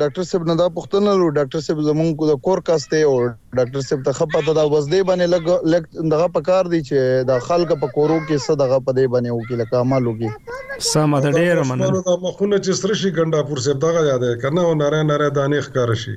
ډاکټر 0.00 0.22
صاحب 0.28 0.46
نه 0.50 0.54
دا 0.60 0.64
پوښتنه 0.76 1.10
لرو 1.18 1.28
ډاکټر 1.34 1.60
صاحب 1.66 1.80
زمونږ 1.88 2.14
کو 2.20 2.26
د 2.30 2.38
کور 2.46 2.60
کاسته 2.68 3.00
او 3.08 3.12
ډاکټر 3.58 3.84
صاحب 3.88 4.00
ته 4.08 4.14
خپته 4.20 4.54
دا 4.58 4.62
وزدې 4.70 5.02
باندې 5.10 5.26
لګ 5.34 5.74
لګ 5.74 5.84
دغه 6.14 6.26
پکار 6.36 6.70
دی 6.72 6.80
چې 6.88 7.20
د 7.28 7.44
خلک 7.44 7.74
په 7.82 7.92
کورو 7.98 8.16
کې 8.24 8.44
صدغه 8.46 8.78
په 8.88 8.94
دې 8.96 9.12
باندې 9.12 9.36
وکي 9.36 9.58
لکه 9.60 9.84
عملو 9.86 10.14
کې 10.22 10.82
سم 10.88 11.14
د 11.16 11.28
ډېر 11.38 11.62
مننه 11.70 12.00
دا 12.08 12.16
مخونه 12.24 12.58
چې 12.64 12.78
سره 12.82 12.96
شي 13.02 13.12
ګندا 13.20 13.42
پور 13.52 13.62
صاحب 13.68 13.84
دا 13.86 14.02
یاد 14.08 14.24
کنه 14.44 14.64
او 14.70 14.72
ناره 14.82 15.02
ناره 15.12 15.28
دانې 15.36 15.68
ښکار 15.68 16.00
شي 16.06 16.16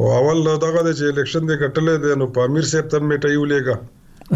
او 0.00 0.08
اول 0.18 0.38
دغه 0.64 0.82
د 0.84 1.00
الیکشن 1.06 1.48
د 1.48 1.56
ګټلې 1.62 1.94
د 2.04 2.20
نو 2.20 2.26
پامیر 2.36 2.68
صاحب 2.68 2.86
ته 2.92 3.06
میټه 3.08 3.32
یو 3.32 3.46
لګا 3.50 3.74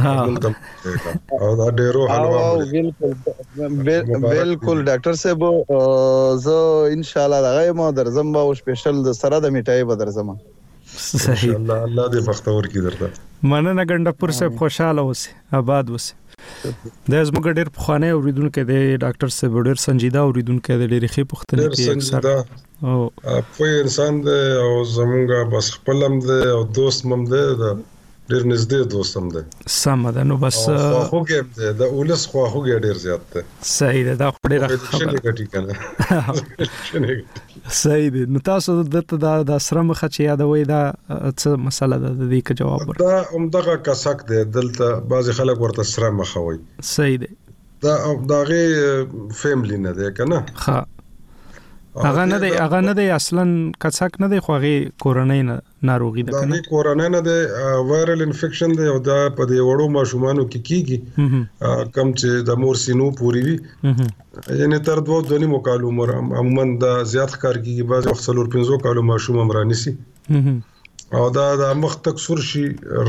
ها 0.06 1.38
او 1.44 1.52
دا 1.60 1.68
ډیرو 1.78 2.08
حلوا 2.12 2.40
بالکل 2.72 4.26
بالکل 4.26 4.82
ډاکټر 4.88 5.18
صاحب 5.22 5.44
زه 6.48 6.58
ان 6.96 7.06
شاء 7.12 7.24
الله 7.28 7.40
دغه 7.54 7.78
مو 7.80 7.88
درځم 8.00 8.34
به 8.36 8.58
سپیشل 8.60 9.00
د 9.08 9.16
سره 9.20 9.40
د 9.46 9.56
میټای 9.58 9.88
به 9.92 9.98
درځم 10.02 10.34
صحیح 11.06 11.56
الله 11.60 11.88
الله 11.88 12.10
دې 12.16 12.28
بختور 12.30 12.70
کی 12.74 12.84
درته 12.88 13.10
مننه 13.54 13.88
ګنڈپور 13.94 14.36
صاحب 14.40 14.60
خوشاله 14.64 15.08
اوسه 15.14 15.62
آباد 15.62 15.94
اوسه 15.94 16.22
د 17.11 17.12
زموږ 17.28 17.45
ډېر 17.59 17.68
پخوانی 17.76 18.09
اوریدونکو 18.16 18.61
د 18.70 18.72
ډاکټر 19.05 19.28
صاحب 19.38 19.55
ډېر 19.68 19.76
سنجیده 19.86 20.20
اوریدونکو 20.24 20.70
د 20.80 20.82
ډېر 20.92 21.05
خې 21.12 21.22
پښتنې 21.32 21.64
کې 21.74 21.82
اکثر 21.95 22.22
او 22.90 22.99
په 23.57 23.64
انسان 23.84 24.12
د 24.28 24.28
او 24.64 24.72
زمونږه 24.97 25.38
بس 25.53 25.66
خپلم 25.76 26.12
د 26.28 26.30
او 26.55 26.61
دوست 26.78 27.01
مم 27.11 27.22
ده 27.32 27.42
ډیر 28.33 28.45
نږدې 28.51 28.79
دوستم 28.93 29.25
ده 29.33 29.41
سم 29.72 30.05
ده 30.18 30.22
نو 30.29 30.37
بس 30.45 30.59
خواخوږم 30.68 31.49
ده 31.57 31.72
د 31.81 31.83
اولس 31.97 32.22
خواخوږی 32.35 32.79
ډیر 32.87 32.97
زیات 33.03 33.25
ده 33.35 33.41
صحیح 33.70 34.05
ده 34.07 34.12
دا 34.22 34.29
ډیره 34.53 34.64
خبره 34.85 35.18
صحیح 37.81 38.09
ده 38.14 38.22
نو 38.37 38.43
تاسو 38.51 38.77
دته 38.95 39.18
دا 39.27 39.35
د 39.51 39.61
سره 39.66 39.83
مخه 39.91 40.09
چې 40.14 40.20
یادوي 40.29 40.64
دا 40.72 40.81
څه 40.95 41.61
مسله 41.66 42.01
ده 42.07 42.14
د 42.22 42.22
دې 42.22 42.57
جواب 42.62 42.87
ورکړه 42.87 42.99
دا 43.11 43.20
همدغه 43.35 43.77
کسک 43.91 44.25
ده 44.33 44.41
دلته 44.55 44.91
بعضی 45.14 45.37
خلک 45.43 45.61
ورته 45.66 45.89
سره 45.93 46.11
مخه 46.22 46.47
وي 46.49 46.59
صحیح 46.95 47.18
ده 47.27 47.31
دا 47.89 47.95
داغه 48.35 48.64
فیملی 49.45 49.79
نه 49.89 49.93
ده 50.01 50.09
کنه 50.22 50.39
ها 50.66 50.81
هغه 52.07 52.24
نه 52.30 52.38
دی 52.42 52.51
هغه 52.62 52.80
نه 52.88 52.92
دی 52.99 53.07
اصلا 53.18 53.45
کڅک 53.82 54.12
نه 54.22 54.28
دی 54.32 54.38
خو 54.45 54.51
هغه 54.57 54.72
کورنۍ 55.05 55.42
نه 55.49 55.55
ناروغي 55.90 56.22
ده 56.22 56.30
کنه 56.40 56.57
دا 56.57 56.68
کورنۍ 56.72 57.09
نه 57.16 57.20
دی 57.26 57.38
وایرل 57.90 58.20
انفیکشن 58.28 58.70
دی 58.80 58.86
او 58.92 58.99
دا 59.11 59.18
په 59.38 59.42
دې 59.51 59.59
وړو 59.68 59.86
ماشومانو 59.99 60.42
کې 60.51 60.61
کیږي 60.70 61.95
کم 61.99 62.09
چې 62.20 62.28
د 62.51 62.61
مور 62.64 62.80
سينو 62.86 63.07
پوری 63.22 63.42
وي 63.47 63.57
یعنی 64.62 64.78
تر 64.90 65.03
دوه 65.09 65.22
دونی 65.30 65.47
مقالو 65.55 65.92
مر 66.01 66.12
عموما 66.20 66.66
دا 66.86 66.92
زیات 67.14 67.36
کار 67.45 67.57
کیږي 67.64 67.88
بعض 67.95 68.11
وخت 68.12 68.24
څلور 68.28 68.51
پنځو 68.59 68.82
کالو 68.88 69.07
ماشوم 69.14 69.38
امرانی 69.47 69.80
سي 69.84 69.95
او 71.20 71.28
دا 71.40 71.47
د 71.64 71.80
مخ 71.86 71.97
تک 72.09 72.22
سور 72.26 72.45
شي 72.53 72.64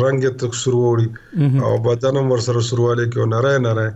رنگ 0.06 0.30
تک 0.46 0.62
سور 0.64 0.82
وړي 0.82 1.70
او 1.70 1.78
بدن 1.90 2.24
ور 2.26 2.50
سره 2.50 2.68
سرواله 2.72 3.06
کې 3.06 3.32
نره 3.38 3.68
نره 3.70 3.94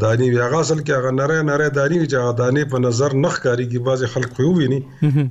دانی 0.00 0.26
وی 0.32 0.40
هغه 0.46 0.56
اصل 0.64 0.78
کې 0.84 0.92
هغه 0.98 1.10
نری 1.18 1.36
نری 1.50 1.68
دانی 1.78 1.96
وی 1.98 2.08
چې 2.12 2.16
هغه 2.22 2.32
دانی 2.42 2.64
په 2.72 2.78
نظر 2.86 3.10
نخ 3.24 3.34
کاریږي 3.46 3.78
بعضی 3.88 4.06
خلک 4.14 4.30
خو 4.36 4.46
ویني 4.58 4.80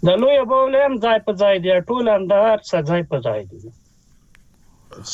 د 0.10 0.20
لوی 0.24 0.42
بولو 0.52 0.82
هم 0.86 0.98
ځای 1.06 1.24
په 1.30 1.38
ځای 1.44 1.62
دی 1.66 1.78
ټول 1.92 2.12
اندر 2.16 2.66
ځای 2.70 3.08
په 3.14 3.22
ځای 3.30 3.46
دی 3.54 3.72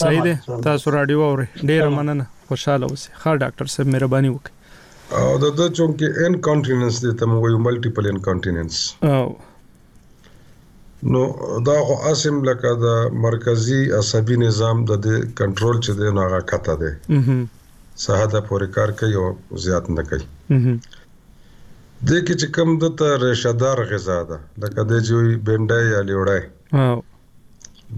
صحیح 0.00 0.26
ده 0.28 0.60
تاسو 0.68 0.94
رادیو 0.98 1.24
اوري 1.30 1.48
ډیر 1.72 1.88
مننه 1.96 2.26
خوشاله 2.52 2.90
اوسئ 2.92 3.18
خا 3.24 3.34
ډاکټر 3.46 3.76
صاحب 3.78 3.92
مهرباني 3.96 4.34
وکړئ 4.36 5.18
او 5.18 5.42
د 5.46 5.56
د 5.60 5.74
چون 5.80 5.96
کې 5.98 6.26
ان 6.28 6.38
کانټیننس 6.48 7.02
دي 7.06 7.14
ته 7.18 7.34
موږ 7.34 7.56
یو 7.56 7.66
ملټیپل 7.68 8.14
ان 8.14 8.22
کانټیننس 8.30 8.86
او 9.18 9.36
نو 11.14 11.60
دا 11.70 11.80
خو 11.88 11.98
اسیم 12.12 12.44
لکه 12.50 12.76
د 12.86 13.20
مرکزی 13.28 13.80
عصبي 14.02 14.36
نظام 14.48 14.84
د 14.90 15.06
کنټرول 15.10 15.86
چي 15.88 15.98
دی 16.02 16.14
نو 16.20 16.28
هغه 16.30 16.40
کته 16.52 16.76
دی 16.84 16.94
ساحه 18.04 18.26
د 18.32 18.40
پورې 18.48 18.66
کار 18.76 18.90
کوي 18.98 19.14
او 19.20 19.26
زیات 19.66 19.86
نه 19.96 20.02
کوي 20.10 20.26
د 22.08 22.10
کې 22.26 22.34
چې 22.40 22.46
کم 22.56 22.68
د 22.82 22.94
ته 22.98 23.06
ریشادار 23.24 23.82
غذا 23.92 24.18
ده 24.30 24.36
لکه 24.64 24.82
د 24.90 25.04
جوی 25.08 25.30
بینډای 25.46 25.86
یا 25.94 26.00
لیوړای 26.10 26.42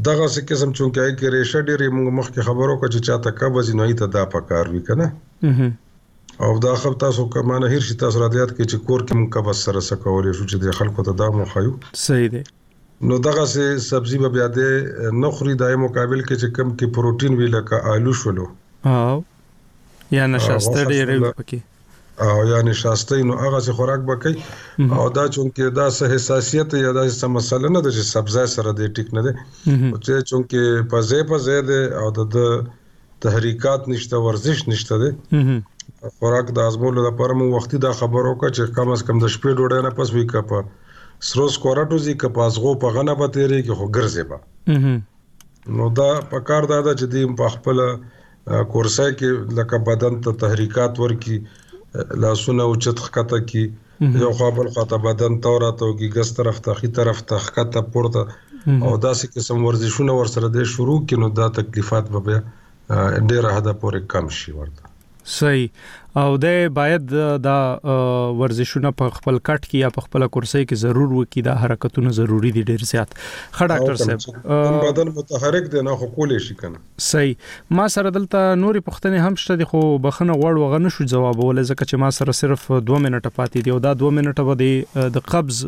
دغه 0.08 0.26
څه 0.34 0.46
قسم 0.50 0.70
چون 0.78 0.88
کې 0.94 1.18
کې 1.18 1.32
ریشه 1.34 1.60
ډېری 1.68 1.88
موږ 1.96 2.08
مخکې 2.18 2.46
خبرو 2.48 2.76
کو 2.80 2.86
چې 2.92 3.04
چاته 3.08 3.34
قبض 3.40 3.72
نه 3.80 3.84
ایته 3.90 4.06
دا 4.16 4.22
پکار 4.34 4.72
وی 4.72 4.80
کنه 4.88 5.08
او 6.46 6.50
دا 6.66 6.74
خپ 6.80 6.94
تاسو 7.04 7.22
کمانه 7.36 7.68
هر 7.74 7.82
شي 7.88 7.94
تاسو 8.02 8.22
رادیات 8.24 8.50
کې 8.56 8.64
چې 8.70 8.86
کور 8.88 9.00
کې 9.06 9.14
موږ 9.18 9.30
قبض 9.36 9.64
سره 9.66 9.84
سکولې 9.90 10.32
شو 10.38 10.48
چې 10.50 10.56
د 10.64 10.78
خلکو 10.78 11.06
ته 11.08 11.16
دا 11.22 11.28
مو 11.36 11.48
خایو 11.52 11.74
صحیح 12.04 12.30
دی 12.36 12.42
نو 13.10 13.18
دغه 13.28 13.44
سه 13.54 13.68
سبزي 13.88 14.18
به 14.24 14.30
بیا 14.38 14.46
د 14.58 15.12
نخري 15.26 15.54
دای 15.64 15.76
مقابل 15.84 16.20
کې 16.28 16.34
چې 16.42 16.48
کم 16.58 16.72
کې 16.78 16.96
پروتین 16.96 17.36
وی 17.42 17.48
لکه 17.58 17.82
آلو 17.94 18.16
شولو 18.22 18.46
او 18.96 19.20
یا 20.16 20.26
نشاسته 20.32 20.84
ډیره 20.90 21.16
وي 21.18 21.30
پکې 21.40 21.58
او 22.28 22.38
یا 22.52 22.58
نشاسته 22.68 23.18
نو 23.30 23.36
هغه 23.42 23.58
څه 23.66 23.72
خوراک 23.80 24.02
بکای 24.08 24.34
او 25.00 25.04
دا 25.18 25.24
چونکه 25.36 25.70
دا 25.78 25.86
سه 25.98 26.08
حساسیت 26.14 26.74
یا 26.84 26.92
دا 26.98 27.04
سه 27.20 27.28
مسله 27.36 27.68
نه 27.76 27.80
ده 27.84 27.90
چې 27.96 28.02
سبزی 28.14 28.44
سره 28.56 28.72
دی 28.80 28.86
ټیک 28.98 29.08
نه 29.18 29.22
ده 29.28 29.32
او 29.92 29.98
چې 30.04 30.12
چونکه 30.30 30.60
پزې 30.90 31.20
پزې 31.30 31.56
ده 31.68 31.80
او 32.00 32.10
د 32.14 32.34
تحریکات 33.26 33.88
نشته 33.94 34.16
ورزش 34.26 34.60
نشته 34.72 34.94
ده 35.02 35.08
خوراک 36.18 36.46
د 36.58 36.70
ازمولو 36.70 37.06
لپاره 37.08 37.32
مو 37.40 37.46
وختي 37.56 37.78
دا 37.86 37.92
خبر 38.02 38.22
وکړه 38.30 38.50
چې 38.56 38.74
کم 38.78 38.92
از 38.96 39.06
کم 39.08 39.24
د 39.24 39.26
شپې 39.34 39.50
ډوډۍ 39.58 39.80
نه 39.86 39.90
پس 39.98 40.12
وی 40.16 40.26
کپه 40.34 40.90
سروس 41.30 41.56
کورټو 41.64 42.02
زی 42.08 42.12
کپازغو 42.26 42.70
په 42.84 42.96
غنه 42.98 43.14
به 43.22 43.32
تیرې 43.34 43.64
کې 43.64 43.80
خو 43.80 43.92
ګرځي 43.96 44.24
به 44.30 45.78
نو 45.78 45.90
دا 46.02 46.08
په 46.34 46.40
کار 46.50 46.68
دا 46.74 46.80
چې 46.80 47.12
دیم 47.16 47.34
په 47.42 47.48
خپل 47.56 47.82
کورسای 48.72 49.14
کې 49.18 49.28
لکه 49.58 49.78
بدن 49.90 50.20
ته 50.26 50.32
تحریکات 50.44 50.98
ورکي 51.04 51.38
لاسونه 52.24 52.62
او 52.66 52.74
چت 52.84 52.98
خکته 53.06 53.38
کې 53.48 53.62
یو 54.24 54.30
خپل 54.40 54.66
خطه 54.76 54.96
بدن 55.06 55.40
توره 55.46 55.70
توګي 55.82 56.08
ګس 56.18 56.30
طرف 56.40 56.56
ته 56.66 56.74
خي 56.82 56.88
طرف 57.00 57.18
ته 57.32 57.36
خکته 57.48 57.80
پورته 57.96 58.22
او 58.86 58.92
داسې 59.06 59.24
قسم 59.38 59.58
ورزشونه 59.70 60.12
ورسره 60.20 60.48
د 60.58 60.64
شروع 60.76 60.98
کینو 61.12 61.28
دا 61.40 61.46
تکلیفات 61.60 62.04
به 62.24 62.28
ډیره 63.28 63.50
حدا 63.58 63.72
پورې 63.80 64.00
کم 64.14 64.26
شي 64.40 64.52
ورته 64.60 64.89
صحیح 65.24 65.66
او 66.20 66.36
د 66.42 66.68
باید 66.76 67.04
دا 67.42 67.56
ورزشونه 68.38 68.90
په 69.00 69.10
خپل 69.18 69.36
کټ 69.48 69.66
کې 69.66 69.82
یا 69.82 69.88
په 69.96 70.06
خپل 70.06 70.24
کورسي 70.36 70.62
کې 70.62 70.78
ضرور 70.82 71.12
وکي 71.18 71.42
دا 71.48 71.52
حرکتونه 71.64 72.14
ضروری 72.16 72.50
دي 72.56 72.62
ډیر 72.70 72.82
زیات 72.90 73.14
خا 73.58 73.68
ډاکټر 73.72 74.00
صاحب 74.00 74.80
بدن 74.86 75.12
متحرک 75.18 75.68
دي 75.76 75.84
نه 75.88 75.94
حقوقي 76.02 76.38
شي 76.48 76.56
کنه 76.64 76.80
صحیح 77.10 77.54
ما 77.80 77.86
سره 77.96 78.12
دلته 78.18 78.42
نورې 78.64 78.88
پښتنې 78.90 79.28
هم 79.28 79.38
شته 79.44 79.58
دي 79.62 79.70
خو 79.74 79.82
بخنه 80.08 80.38
وړ 80.42 80.64
وغنه 80.64 80.94
شو 80.96 81.08
جواب 81.14 81.44
ول 81.44 81.62
ځکه 81.62 81.80
چې 81.84 82.02
ما 82.06 82.10
سره 82.18 82.36
صرف 82.40 82.66
2 82.90 83.06
منټه 83.06 83.34
پاتې 83.38 83.68
دي 83.68 83.76
او 83.76 83.80
دا 83.88 83.94
2 84.04 84.20
منټه 84.20 84.48
به 84.50 85.10
د 85.18 85.26
قبض 85.32 85.64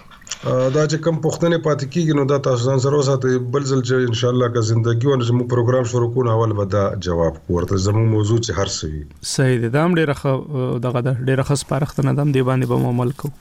دا 0.76 0.82
چې 0.92 0.98
کم 1.06 1.16
پښتنې 1.24 1.58
پاتې 1.64 1.86
کیږي 1.94 2.14
نو 2.18 2.24
دا 2.32 2.36
تاسو 2.48 2.66
ځان 2.70 2.82
سره 2.84 3.00
ساتي 3.08 3.30
بل 3.56 3.64
ځل 3.72 3.82
چې 3.88 4.10
ان 4.10 4.18
شاء 4.20 4.30
الله 4.34 4.50
کا 4.58 4.62
زندگی 4.68 5.08
او 5.14 5.18
زموږ 5.30 5.50
پروګرام 5.54 5.88
شروع 5.94 6.10
کوو 6.18 6.28
اول 6.34 6.54
به 6.60 6.66
دا 6.76 6.84
جواب 7.08 7.40
ورته 7.56 7.80
زموږ 7.88 8.06
موضوع 8.12 8.38
چې 8.38 8.58
هر 8.60 8.70
څه 8.76 8.92
وي 8.92 9.02
صحیح 9.32 9.58
ده 9.64 9.72
دام 9.78 9.98
ډېر 9.98 10.78
دغه 10.86 11.02
ډېر 11.30 11.44
خاص 11.50 11.64
پارښتنه 11.72 12.16
دم 12.20 12.32
دی 12.38 12.46
باندې 12.52 12.72
به 12.72 12.94
عمل 12.94 13.12
کوو 13.24 13.34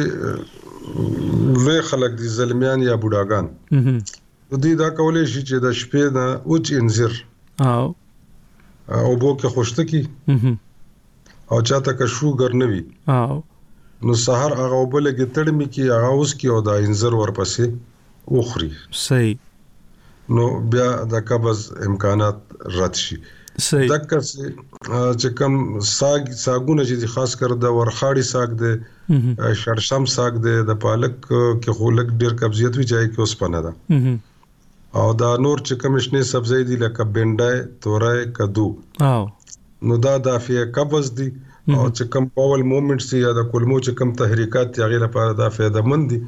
لوی 1.65 1.81
خلک 1.89 2.11
دي 2.19 2.27
زلمیان 2.37 2.79
یا 2.83 2.95
بوډاګان 3.01 3.45
د 4.49 4.53
دې 4.63 4.73
دا 4.81 4.89
کولې 4.97 5.23
شي 5.31 5.41
چې 5.47 5.55
د 5.65 5.67
شپې 5.79 6.03
نه 6.17 6.25
اوچ 6.49 6.65
انځر 6.79 7.11
او 7.73 7.83
او 9.05 9.11
بو 9.21 9.31
کې 9.39 9.47
خوشته 9.53 9.83
کی 9.89 9.99
او 11.51 11.57
چاته 11.67 11.91
که 11.99 12.05
شوګر 12.15 12.51
نه 12.61 12.65
وي 12.71 12.81
نو 14.05 14.13
سحر 14.25 14.51
هغه 14.61 14.75
وبله 14.83 15.11
کې 15.17 15.25
تړمې 15.35 15.67
کې 15.73 15.83
هغه 15.97 16.09
اوس 16.15 16.31
کې 16.39 16.47
او 16.53 16.59
دا 16.67 16.75
انځر 16.85 17.11
ورپسې 17.17 17.65
وخوري 18.37 18.71
صحیح 19.07 19.35
نو 20.35 20.43
بیا 20.71 20.89
د 21.11 21.13
قبض 21.29 21.59
امکانات 21.87 22.37
رد 22.79 22.93
شي 23.03 23.17
صحیح 23.65 23.87
دکر 23.91 24.19
سي 24.31 24.43
چې 24.47 25.31
کم 25.41 25.53
ساګ 25.91 26.27
ساګونه 26.41 26.83
چې 26.89 27.13
خاص 27.13 27.31
کر 27.41 27.53
د 27.63 27.75
ورخاړي 27.77 28.25
ساګ 28.31 28.51
دی 28.61 29.49
شړشم 29.61 30.05
ساګ 30.15 30.33
دی 30.47 30.53
د 30.71 30.77
پالک 30.83 31.15
کې 31.29 31.75
خولک 31.79 32.11
ډیر 32.25 32.35
قبضیت 32.43 32.77
وی 32.81 32.85
ځای 32.91 33.07
کې 33.07 33.25
اوس 33.25 33.33
پنه 33.39 33.61
ده 33.67 33.71
او 34.99 35.07
دا 35.21 35.31
نور 35.45 35.65
چې 35.67 35.81
کمشنې 35.83 36.21
سبزی 36.33 36.61
دی 36.69 36.75
لکه 36.85 37.09
بینډای 37.15 37.57
تورای 37.87 38.21
کدو 38.39 38.67
نو 39.87 39.97
دا 40.07 40.13
د 40.27 40.37
افیه 40.41 40.67
قبض 40.79 41.11
دی 41.19 41.29
او 41.31 41.85
چې 41.97 42.13
کم 42.15 42.29
پاول 42.35 42.61
موومېنټس 42.67 43.21
یا 43.25 43.31
د 43.39 43.49
کولمو 43.53 43.79
چې 43.85 43.99
کم 44.01 44.13
تحریکات 44.23 44.77
یا 44.83 44.93
غیر 44.93 45.03
لپاره 45.07 45.33
دا 45.41 45.49
فائدہ 45.57 45.83
مند 45.91 46.13
دي 46.13 46.21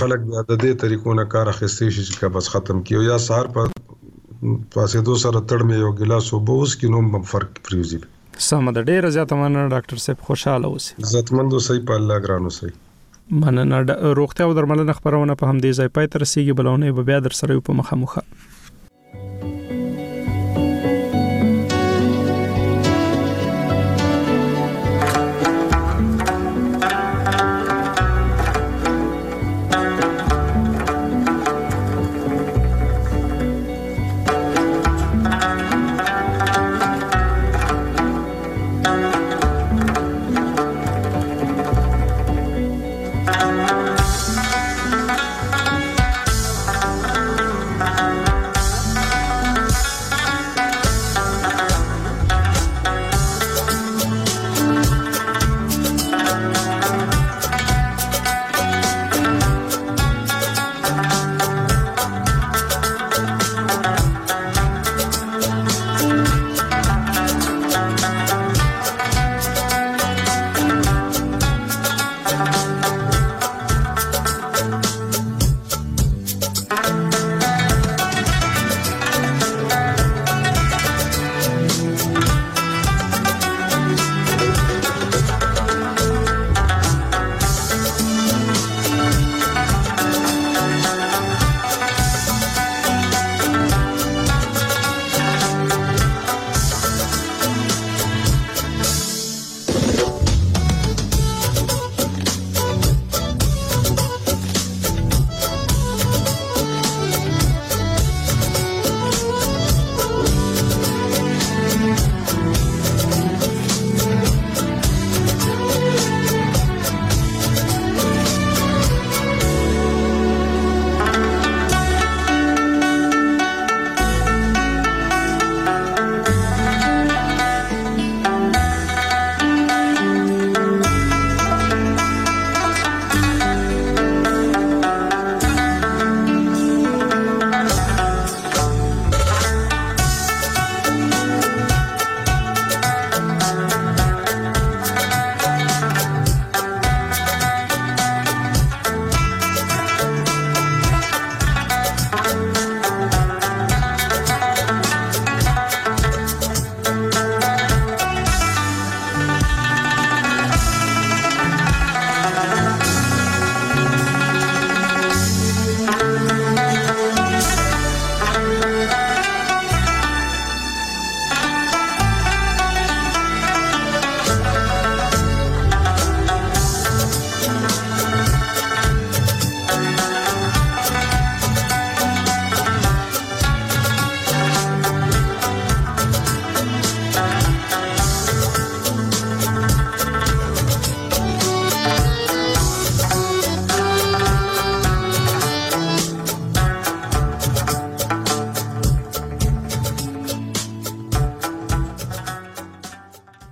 خلک 0.00 0.24
د 0.30 0.34
دې 0.40 0.84
طریقو 0.84 1.14
نه 1.20 1.28
کار 1.36 1.52
اخیستي 1.54 1.88
شي 1.90 2.02
چې 2.02 2.24
قبض 2.24 2.50
ختم 2.56 2.82
کیو 2.90 3.04
یا 3.10 3.20
سهار 3.28 3.52
په 3.54 3.99
پاسېدو 4.42 5.14
سره 5.22 5.40
تړ 5.48 5.60
مې 5.68 5.76
یو 5.84 5.90
ګلاس 6.00 6.26
وبو 6.34 6.54
اوس 6.60 6.72
کې 6.82 6.88
نوم 6.92 7.22
فرق 7.32 7.58
پریوزي 7.68 7.98
سم 8.46 8.70
د 8.70 8.78
ډېر 8.90 9.02
زیاته 9.16 9.38
مننه 9.40 9.64
ډاکټر 9.74 9.98
صاحب 10.04 10.20
خوشاله 10.28 10.66
اوسې 10.70 11.08
عزتمندو 11.08 11.58
صحیح 11.66 11.82
په 11.90 11.98
الله 12.00 12.16
ګرانو 12.26 12.52
صحیح 12.58 13.42
مننه 13.42 14.12
روغتیا 14.20 14.44
او 14.46 14.54
درملنه 14.60 14.96
خبرونه 15.00 15.36
په 15.42 15.50
همدې 15.50 15.76
ځای 15.80 15.92
پاتې 15.96 16.24
رسیدي 16.24 16.56
بلونه 16.62 16.94
به 17.00 17.06
بیا 17.12 17.20
در 17.26 17.38
سره 17.42 17.64
په 17.68 17.78
مخه 17.82 18.00
مخه 18.04 18.26